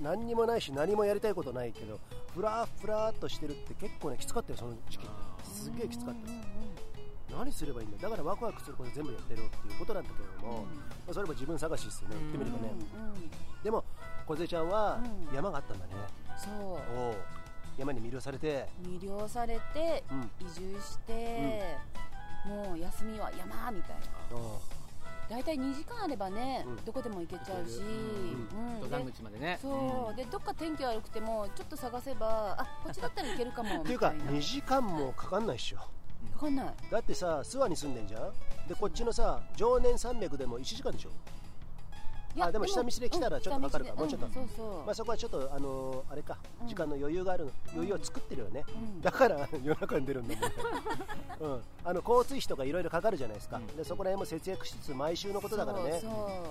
[0.00, 1.98] 何にもないし何もやりたいことないけど
[2.34, 5.06] ふらふらっとしてるって結構ねきつかったよその時期
[5.52, 6.34] すげえきつかったです。
[7.30, 10.66] 何すればいいんだだからワクワクすること全部やってるっていうことなんだけれども、ま
[11.10, 13.30] あそれも自分探しですよね言ってみればね、うんうん。
[13.62, 13.84] でも
[14.26, 15.34] 梢ちゃんはうん。
[15.34, 15.92] 山があったんだね、
[16.36, 16.80] そう。
[17.78, 20.30] 山に魅了されて、魅了されてうん。
[20.40, 21.76] 移住して、
[22.46, 24.36] もう休みは山みたいな
[25.28, 26.84] 大体2時間あればね、うん。
[26.84, 28.74] どこでも行けちゃうし、うん。
[28.74, 29.58] 登山で口までね。
[29.60, 34.38] そう、でどっか天気悪くてもちょっと探せばあこっちだったらいけるかも っていうかみたいな。
[34.38, 35.78] 2時間もかかんないっしょ。
[36.34, 36.74] かかんない。
[36.90, 38.32] だってさ諏訪に住んでんじゃん。
[38.68, 41.10] でこっちのさ常年山脈でも1時間でしょ
[42.40, 44.28] あでも下道で来たらちょっとかかるかうんもうちょっと。
[44.32, 46.38] そうそう、まあ、そこはちょっと、あのーあれか。
[46.62, 46.68] うん。
[46.68, 49.00] 時間の余裕がある、余裕を作ってるよね、うん。
[49.00, 50.34] だから夜中に出るんだ。
[50.34, 50.46] もんね、
[51.40, 53.66] うん、あの交通費とかいろいろかかるじゃないですか、うん。
[53.68, 56.02] でそこら辺も節約しつつ毎週のことだからね。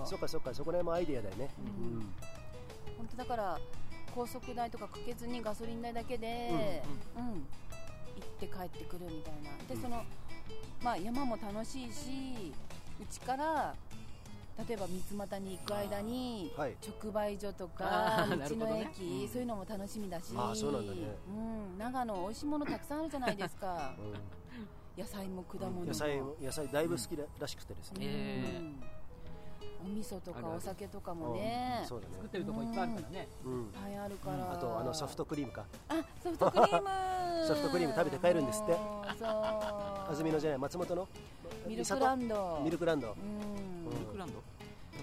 [0.05, 1.97] そっかそっかそこら辺もアイデアだよね、うん。
[1.97, 2.13] うん。
[2.97, 3.59] 本当だから
[4.13, 6.83] 高速代とかかけずにガソリン代だけで、
[7.17, 7.25] うん。
[7.25, 9.51] 行って帰ってくるみたいな。
[9.67, 9.81] で、うん。
[9.81, 10.03] その
[10.81, 12.53] まあ山も楽しいし
[13.01, 13.75] うちから
[14.67, 16.75] 例えば三俣に行く間にはい。
[17.03, 18.89] 直売所とか道のるほどね。
[18.93, 19.27] 駅、うん。
[19.29, 20.99] そういうのも楽しみだしあーそうなんだね。
[21.27, 23.93] うん、長野美味しいものたくさんあるじゃないですか。
[24.97, 25.85] 野菜も果物も。
[25.85, 28.61] 野菜も野菜だいぶ好きららしくてですね、え
[29.83, 29.91] うん。
[29.91, 31.79] お味噌とかお酒とかもね。
[31.81, 31.87] うん。
[31.89, 32.13] そうだね。
[32.13, 33.27] 作ってるとこいっぱいあるからね。
[33.43, 33.61] うん。
[33.63, 35.65] いっぱいあるから、あとあのソフトクリームか。
[35.89, 36.87] あソフトクリーム。
[37.45, 38.73] ソフトクリーム食べて帰るんですって。
[38.73, 39.29] そう。
[40.09, 41.07] 安曇野じゃない松本の？
[41.67, 42.61] ミルクランド。
[42.63, 44.41] ミルクランド、うんミルクランド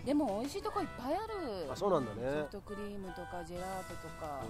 [0.04, 1.70] でも美味しいとこいっぱいある。
[1.70, 2.20] あそうなんだね。
[2.22, 4.46] ソフトクリームとかジェラートとか、う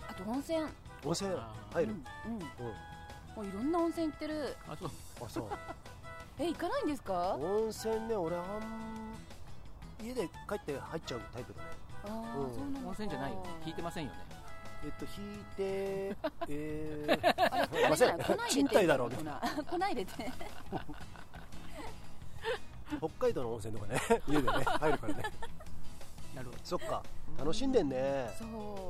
[0.00, 0.04] ん。
[0.08, 0.58] あと温泉。
[0.60, 0.62] ん、
[1.04, 1.30] 温泉
[1.72, 2.42] 入る、うん、うん、うん。
[3.36, 4.56] もういろんな温泉行ってる。
[4.68, 4.90] あそう
[5.24, 5.44] あそう。
[6.40, 7.34] え行かないんですか？
[7.36, 9.14] 温泉ね俺あん
[10.02, 11.68] 家で帰って入っちゃうタイプだね。
[12.04, 12.54] あーうん。
[12.54, 13.36] そうな温泉じゃないよ。
[13.42, 14.18] ね聞いてませんよね。
[14.82, 16.16] えっと引いて
[16.48, 17.12] えー、
[17.52, 18.50] あれあれじゃない。
[18.50, 19.16] 賃貸だろうね。
[19.56, 20.12] 粉粉入れて
[22.98, 24.00] 北海道の温泉とかね。
[24.28, 25.22] 家でね入るからね。
[26.34, 26.58] なるほど。
[26.64, 27.02] そっか。
[27.38, 28.28] 楽しんでんね。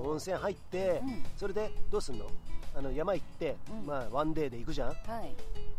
[0.03, 1.25] 温泉入って、うん。
[1.37, 2.27] それでどうすんの？
[2.77, 3.87] あの山行って、うん。
[3.87, 4.89] まあワンデーで行くじゃん。
[4.89, 4.95] は
[5.25, 5.35] い。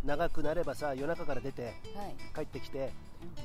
[0.06, 2.16] 長くなればさ夜中から出てはい。
[2.34, 2.92] 帰ってきて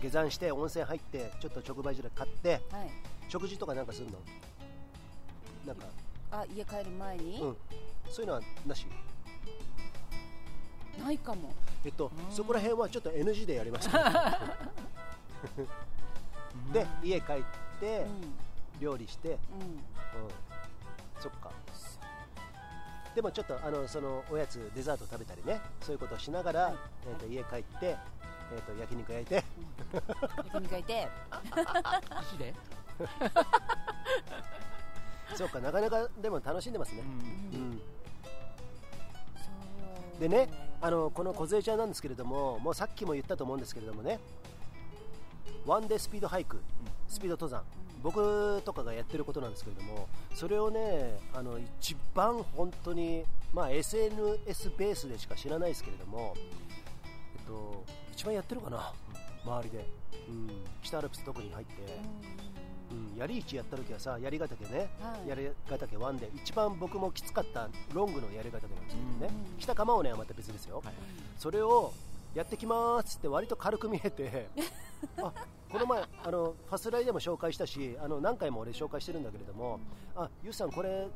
[0.03, 2.91] 下山して温泉入ってちょっと直売所で買ってはい。
[3.29, 4.19] 食事とかなんかするの？
[5.67, 5.87] なんか。
[6.33, 7.57] あ家帰る前に、うん。
[8.11, 8.87] そういうのはなし？
[10.97, 11.53] ないかも。
[11.85, 13.89] えっとうんそこら辺はちょっと NG でやります
[16.73, 17.37] で家帰っ
[17.81, 18.81] てうん。
[18.81, 19.39] 料理して、うん、うん。
[21.21, 21.51] そっか。
[23.15, 26.75] でもちょっとあのそのおやつデザート食べたりねそういうことをしながら、はい。
[27.09, 27.97] えー、と家帰って、
[28.53, 29.45] えー、と焼肉焼いて。
[30.53, 31.09] 焼肉焼いて。
[32.33, 32.55] 石で、
[35.35, 37.03] そうかなかなかでも楽しんでますね、
[37.55, 37.61] うん。
[37.61, 37.63] う
[40.17, 40.21] ん。
[40.21, 44.19] でねあのこの梢ちゃんなんですけれどももうさっきも言ったと思うんですけれどもね。
[45.65, 46.61] ワンデースピードハイク
[47.09, 47.63] スピード登山。
[48.03, 58.93] 僕とかがやってることなんですけれどもそれをねあの一番本当に、まあ、SNS ベースでしか知らないですけれども、えっと、一番やってるかな？
[59.45, 59.87] 周りで、
[60.29, 60.51] うん、
[60.83, 61.73] 北アルプス特に入って、
[62.91, 65.29] うん、槍市やった時はさ槍ヶ岳ねはい。
[65.29, 70.95] 槍ヶ岳ワンで一番僕もきつかったロングの槍ヶ岳なんですけどね、うん北釜尾根はまた別ですよ、はい。
[71.39, 71.93] それを
[72.35, 74.49] やってきますって割と軽く見えて
[75.17, 75.33] あ
[75.71, 79.81] この前あのファスライでも紹介したしあの何回も俺紹介してるんだけれども
[80.15, 81.09] あゆうさんこれ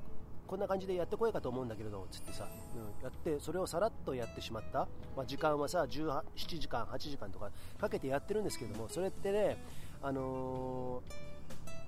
[0.47, 6.23] こんな感じでやってこいかと思うんだけれどつってさ、うん、やってそれをさらっとやってしまった、まあ、時間はさ17
[6.59, 9.63] 時間8時間とかかけてやってるんですけれどもそれってね
[10.03, 11.30] あのー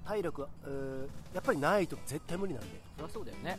[0.05, 2.68] 体力、えーやっぱりないと絶対無理なんで。
[2.96, 3.59] そりゃそうだよね、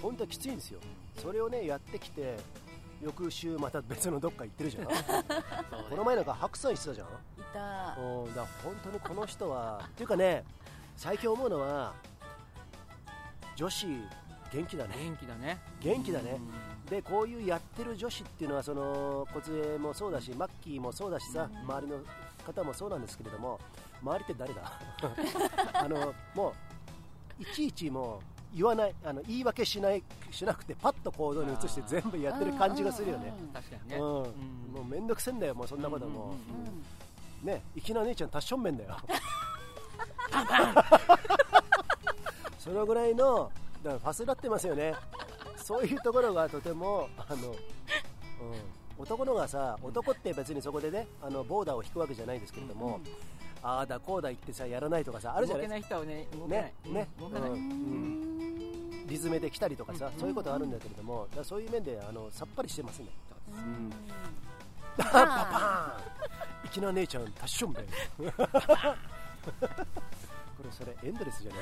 [0.00, 0.80] 本当はきついんですよ。
[1.20, 2.36] それをねやってきて
[3.02, 4.84] 翌週また別のどっか行ってるじゃん。
[5.90, 7.06] この前なんか白山してたじゃん。
[7.06, 7.10] い
[7.52, 7.96] た。
[8.00, 10.44] うんだ本当にこの人はっていうかね
[10.96, 11.94] 最近思うのは
[13.56, 13.86] 女子
[14.52, 14.94] 元気だね。
[14.96, 15.58] 元気だね。
[15.80, 16.38] 元気だね。
[16.84, 16.86] うん。
[16.90, 22.00] でこういうやってる女子っていうのはその梢もそうだしマッキーもそうだしさ周りの
[22.44, 23.60] 方もそうなんですけれども
[24.02, 24.72] 周りって誰だ？
[25.80, 26.54] あのも
[27.38, 28.20] ういちいちも
[28.52, 33.32] う言わないあの言い訳しないしなくてパッと行動に移して全部やってる感じがするよね。
[33.38, 34.30] うん確かにね、うん、もうん。
[34.82, 36.36] うめんどくせえんだよもうそんなことも、うんうんう
[36.70, 36.84] ん
[37.42, 38.96] ね粋な姉ちゃんタッション面だよ。
[42.58, 43.50] そのぐらいの
[43.82, 44.94] だからファスラってますよね。
[45.56, 47.56] そういうところがとてもあの、うん、
[48.98, 53.00] 男のがさ男って別にそこでねあのボーダーを引くわけじゃないですけれども、
[53.62, 55.80] ああだこうだ言ってさやらないとかさあるじゃ動ない？
[55.80, 56.62] ですかけない人はね動けない。
[56.62, 57.60] ねねうん動かない、ううん。
[57.60, 60.20] んリズムで来たりとかさ、うん。
[60.20, 63.06] そういうことあるんだけれども、だそういう面であのさっぱりしてますね。
[63.52, 63.90] うん。
[64.98, 66.70] パパーン。
[66.72, 67.92] 粋な姉ちゃんタッションみたいな
[68.32, 68.40] こ
[70.64, 71.52] れそれエンドレスじゃ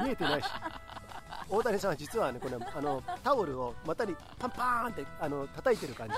[0.00, 0.08] ない？
[0.08, 0.46] 見えてないし
[1.52, 6.14] 大谷さんは実はねこれあのタオルを股にパンパーンってあの叩いてる感じ。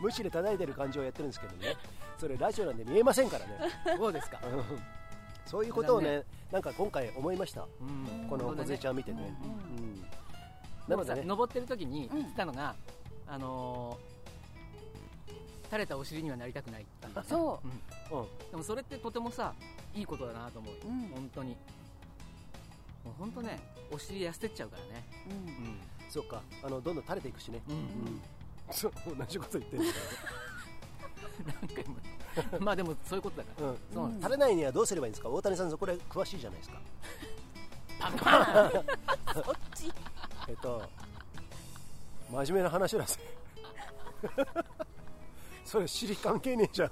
[0.00, 1.74] 無視で叩いてる感じをやってるんですけどね。
[2.18, 3.58] それラジオなんで見えませんからね。
[3.96, 4.62] そうですか、うん。
[5.46, 7.62] そういうことをねなんか今回思いました。
[7.62, 8.28] うん。
[8.28, 8.68] このそうだね。
[8.68, 9.46] 梢ちゃん見てね、う
[10.92, 11.22] んうんでね。
[11.24, 12.74] 登ってる時に言ってたのが、
[13.26, 14.18] あのー
[15.68, 17.60] 垂れたお尻にはなりたくないっていうそ
[18.10, 18.14] う。
[18.14, 18.18] ん。
[18.18, 18.26] うん。
[18.50, 19.52] でもそれってとてもさ
[19.94, 20.74] いいことだなと思う。
[21.14, 21.56] 本当に
[23.04, 23.58] もう本当ね
[23.90, 25.04] お尻痩せてっちゃうからね。
[25.28, 25.78] ううん。
[26.10, 26.42] そうか。
[26.62, 27.80] あのどんどん垂れていくしね、うん、うん。
[27.80, 28.22] うん
[28.70, 29.82] そう同じこと言ってる。
[29.82, 29.92] んだ
[31.62, 31.96] 何回も
[32.60, 33.68] まあでもそういうことだから。
[33.68, 33.78] うん。
[33.94, 35.28] そう垂れないにはどうすればいいんですか？
[35.30, 36.80] 大谷さんそこで詳しいじゃないですか。
[37.98, 38.70] パンパン。
[39.34, 39.92] そっち。
[40.48, 40.82] えっと
[42.30, 43.18] 真面目な話だぜ。
[45.64, 46.90] それ尻関係ねえじゃん。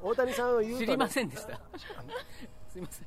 [0.00, 1.60] 大谷さんを言うと、ね、知りませんでした
[2.68, 3.06] すいません。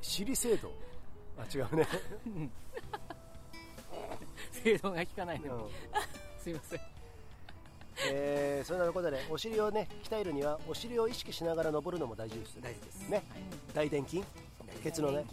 [0.00, 0.72] 尻制度？
[1.36, 1.86] あ違うね、
[4.52, 5.48] 制度が効かないうん。
[5.48, 5.68] の
[6.38, 6.80] すいません。
[8.06, 13.08] えーそんなことでお尻をね鍛えるにはお尻を意識しながら登るのも大事です大事です。
[13.08, 13.22] ね。
[13.74, 14.22] 大臀筋？
[14.82, 15.24] ケツのね。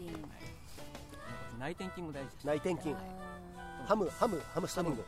[1.59, 2.01] 内転筋。
[2.01, 5.05] も大事です内転筋あハムハムハムストリング。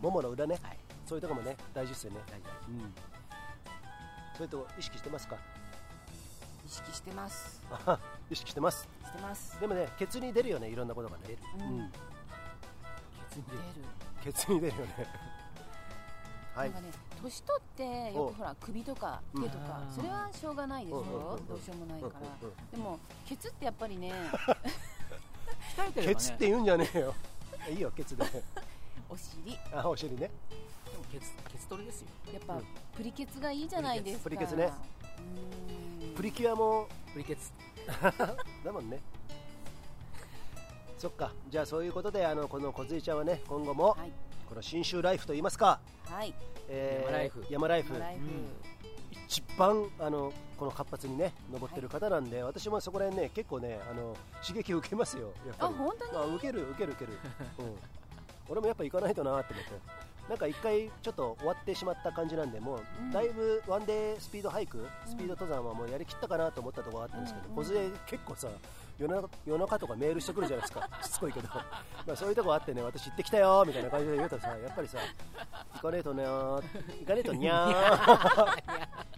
[0.00, 0.58] ももの裏ね。
[0.62, 0.78] はい。
[1.06, 2.20] そういうとこもね大事ですよね。
[2.68, 2.94] うん。
[4.36, 5.36] そういうとこ意識してますか？
[6.74, 7.62] 識してます。
[8.30, 8.88] 意識してます。
[9.04, 9.60] してます。
[9.60, 11.36] でもねケツに出るよねいろんなことがね。
[11.60, 11.92] うんうん。
[11.92, 12.00] ケ
[13.30, 13.62] ツに出る。
[14.24, 15.06] ケツに出るよね。
[16.54, 16.72] はい。
[16.72, 19.94] なんかね年取ってよくほら首とか手とかうん。
[19.94, 21.38] それはしょうがないでしょ。
[21.48, 22.48] どうしようもないから。
[22.72, 24.12] でもケツってやっぱりね
[25.76, 26.14] 鍛えてればね。
[26.14, 27.14] ケツって言うんじゃねえよ。
[27.70, 28.24] いいよケツで。
[29.08, 29.56] お尻。
[29.72, 30.18] あお尻ね。
[30.18, 32.08] でもケツケツトレですよ。
[32.32, 32.64] やっぱうん。
[32.96, 34.24] プリケツがいいじゃないですか。
[34.24, 34.94] プリケツプリケツね。
[35.68, 35.73] うん
[36.14, 37.52] プリキュアもプリケツ。
[38.64, 39.00] だもんね。
[40.98, 41.32] そっか。
[41.50, 44.12] じゃあそういうことであのこの梢ちゃんはね今後もはい。
[44.48, 46.34] この信州ライフといいますか、はい。
[46.68, 47.44] えー山ライフ。
[47.50, 47.98] 山ライフ。
[47.98, 48.20] ライフ。
[49.26, 55.74] 一番あのこの活発にね登ってる方なんで、私もそこら辺ね結構ねあの刺激受けますよやっぱり。
[55.74, 56.32] あ本当に？
[56.32, 57.18] あ受ける受ける受ける、
[57.58, 57.74] うん、
[58.48, 59.70] 俺もやっぱ行かないとなって思って
[60.28, 63.10] なんか一回ちょっと終わってしまった感じなんでもううん。
[63.10, 67.54] だいぶワンデースピードハイクスピード登山はもうやりきったかなと思ったところがあったんですけどうん。
[67.54, 68.48] 梢、結構さ
[68.98, 74.98] 夜中夜中とかメールしてくるじゃないですか しつこいけど、まあ、そういうとこあってね私行ってきたよみたいな感じで言うとさやっぱりさ
[75.74, 76.62] 行かねえとねー
[77.00, 79.14] 行かねえとにゃ ー。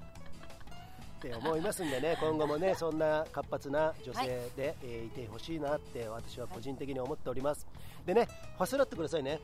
[1.16, 4.26] って思いますんでね今後もねそんな活発な女性
[4.56, 7.66] で、えーいてほしいなって私は個人的に思っております、
[8.04, 9.40] でねファスラってくださいね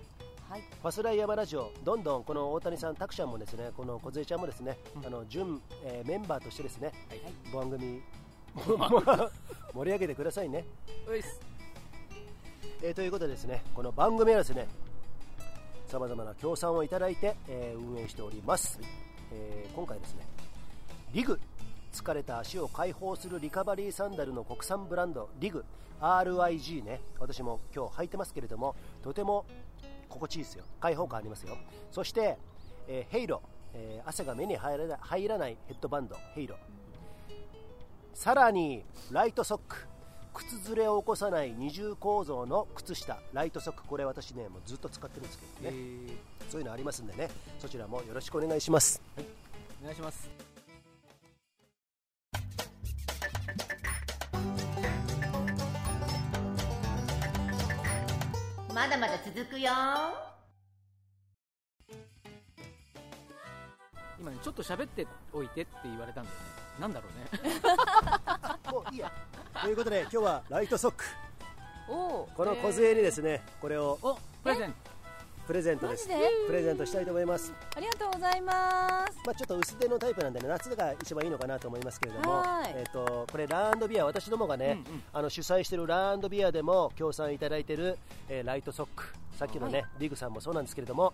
[0.52, 0.64] はい。
[0.82, 6.92] ファスライヤマラジオどんどんこの大谷さん、タクちゃんもですねこの梢ちゃんもですね、あの準、えーメンバーとしてですね、
[7.54, 8.02] 番組
[9.72, 10.66] 盛り上げてくださいね。
[11.08, 11.40] ういっす。
[12.82, 14.68] えーということでですねこの番組はですね
[15.86, 18.78] さまざまな協賛をいただいて、えー運営しております、
[19.32, 20.26] えー今回ですね
[21.14, 21.40] リグ
[21.94, 25.64] 疲れた足を解放するリカバリーサンダルの国産ブランドリグ
[25.98, 29.46] RIG ね私も今日履いてますけれどもとても
[30.12, 30.64] 心地いいですよ。
[30.80, 31.56] 開放感ありますよ。
[31.90, 32.38] そして、
[32.88, 33.42] えーヘイロ、
[33.74, 36.16] えー汗が目に入らない入らないヘッドバンド。
[36.34, 36.56] ヘイロ。
[38.14, 39.76] さらにライトソック。
[40.34, 43.18] 靴ずれを起こさない二重構造の靴下。
[43.32, 43.84] ライトソック。
[43.84, 46.50] これ私ねもうずっと使ってるんですけどね、えー。
[46.50, 47.30] そういうのありますんでね。
[47.58, 49.00] そちらもよろしくお願いします。
[49.82, 50.51] お願いします
[58.74, 59.70] まだまだ続くよ。
[64.18, 66.42] 今ねちょっと喋っておいてって言われたんだよね。
[66.80, 67.50] なんだろうね。
[68.72, 69.12] もういいや。
[69.60, 71.04] ということで今日はライトソック。
[71.88, 73.98] おこの小杖にですねこれを。
[74.00, 74.72] おプレゼン。
[74.72, 74.91] ト
[75.46, 76.08] プレゼントです。
[76.46, 77.52] プレゼントしたいと思います。
[77.76, 79.18] ありがとうございます。
[79.26, 82.72] まあ、ちょっと薄手のタイプなんでね夏が一番いいのかなと思いますけれどもは、い。
[82.76, 85.02] えー、とこれラービア私どもがね、うんうん。
[85.12, 89.12] あの主催しているラービアでも協賛いただいている、えーライトソック。
[89.36, 91.12] さっきのね、はリグさんもそうなんですけれども、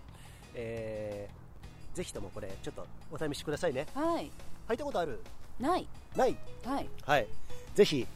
[0.53, 1.49] えー
[1.95, 3.87] ぜひともこれちょっとお試しくださいね。
[3.93, 4.31] はい。
[4.69, 5.19] 履いたことある？
[5.59, 5.87] ない。
[6.15, 6.37] ない？
[6.63, 6.89] はい。
[7.03, 7.27] はい。
[7.73, 8.07] ぜひ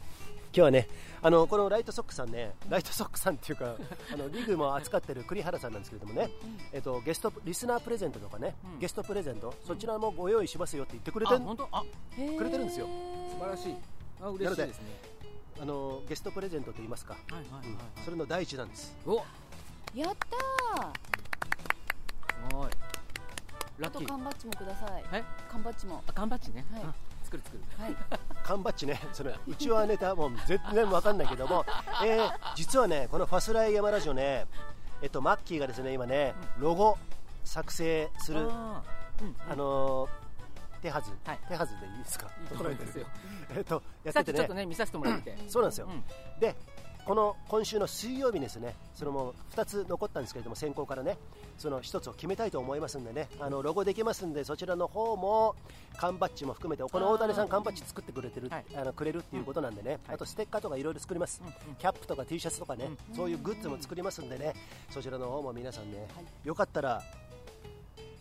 [0.55, 0.87] 今日はね
[1.23, 3.75] あのこのライトソックさんねライトソックさんっていうか
[4.13, 6.29] あのリグも扱ってる栗原さんなんですけれどもね、
[6.71, 8.79] えっと、ゲストリスナープレゼントとかね、うん。
[8.79, 11.67] ゲストプレゼントそちらもご用意しますよって言ってくれあてる本当？
[11.71, 11.83] あ
[12.37, 12.87] くれてるんですよ。
[13.31, 13.75] 素晴らしい。
[14.21, 14.85] あ嬉しいですね。
[15.59, 17.17] あのゲストプレゼントと言いますか、
[18.05, 18.95] それの第一弾です。
[19.07, 19.23] お
[19.95, 20.15] やっ
[20.75, 22.57] たー。
[22.57, 22.71] はい。
[23.79, 24.07] あとラッキー。
[24.07, 25.03] 缶バッジもください。
[25.13, 25.23] え？
[25.51, 26.03] 缶バッジも。
[26.05, 26.83] あ缶バッジね、はい。
[26.83, 26.93] あ
[27.23, 27.63] 作る作る。
[27.77, 27.95] はい
[28.43, 28.99] 缶バッジね。
[29.13, 31.65] それ一応はネタもう全然わかんないけども、
[32.05, 34.45] えー実はねこのファスライ山ラジオね
[35.01, 36.97] えっとマッキーがですね今ねロゴ
[37.43, 38.83] 作成するあ
[39.55, 40.09] のー
[40.81, 41.39] 手はず、はい。
[41.47, 42.27] 手はずでいいですか？
[42.41, 43.05] いいと思いますよ。
[43.55, 46.03] えっとやっさってきちょててねっとね見させてもらって、そうなんですよ、うん。
[46.41, 46.55] で
[47.05, 51.17] この今週の水曜日にですねそのもう2つ残ったんですけれども先行からね
[51.57, 55.55] その1つを決めたいと思いますんでねあのロゴできますんでそちらの方も
[55.97, 58.65] 缶バッジも含めてこの大谷さん缶バッジ作ってくれてる、はい。
[58.75, 60.15] あのくれるっていうことなんでね、はい。
[60.15, 61.75] あとステッカーとかいろいろ作ります、うんうん。
[61.75, 64.53] キャップとか T シャツとかね、そういうグッズも作りますんでね
[64.89, 66.07] そちらの方も皆さんね、
[66.43, 67.01] よかったら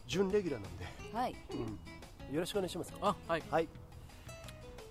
[0.06, 1.36] 準レギュラーなんで、はい。
[2.30, 2.92] うん、よろしくお願いします。
[3.00, 3.42] あはい。
[3.50, 3.68] はい。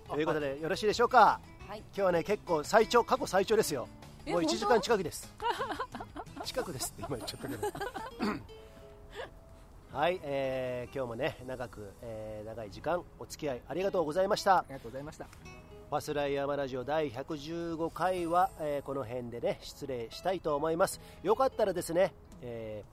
[0.08, 1.40] ということでよろしいでしょうか？
[1.72, 1.78] はい。
[1.78, 3.88] 今日はね結構最長過去最長ですよ。
[4.26, 5.34] もう1え本当時間近くです。
[6.44, 7.66] 近くですって今言っちゃったけど。
[9.98, 14.58] はい、えー今日もね長く、えー長い時間お付き合いありがとうございました。
[14.58, 15.24] ありがとうございました。
[15.24, 21.00] ファスライヤマラジオ第115回は、えーこの辺でね失礼したいと思います。
[21.22, 22.12] よかったらですね、
[22.42, 22.84] え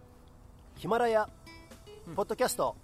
[0.77, 1.27] ー Himalaya、
[2.15, 2.77] ポッドキャスト、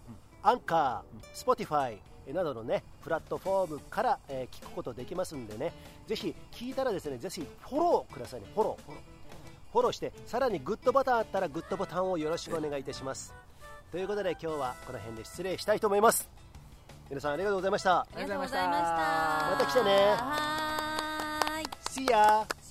[0.44, 2.02] アンカー、 Spotify
[2.34, 5.74] などのねプラットフォームから、えー聞くことできますんでね
[6.08, 8.48] ぜひ聞いたらですねぜひフォローくださいね。
[8.54, 9.16] フォローフォロー。
[9.74, 13.34] フォローしてさらにグッドボタンあったらグッドボタンをよろしくお願いいたします。
[13.92, 16.30] ということで今日はこの辺で失礼したいと思います。
[17.10, 18.00] 皆さんありがとうございました。
[18.00, 18.88] ありがとうございました。
[19.52, 19.96] また来てね。
[20.18, 21.66] はーい。
[21.90, 22.65] See ya!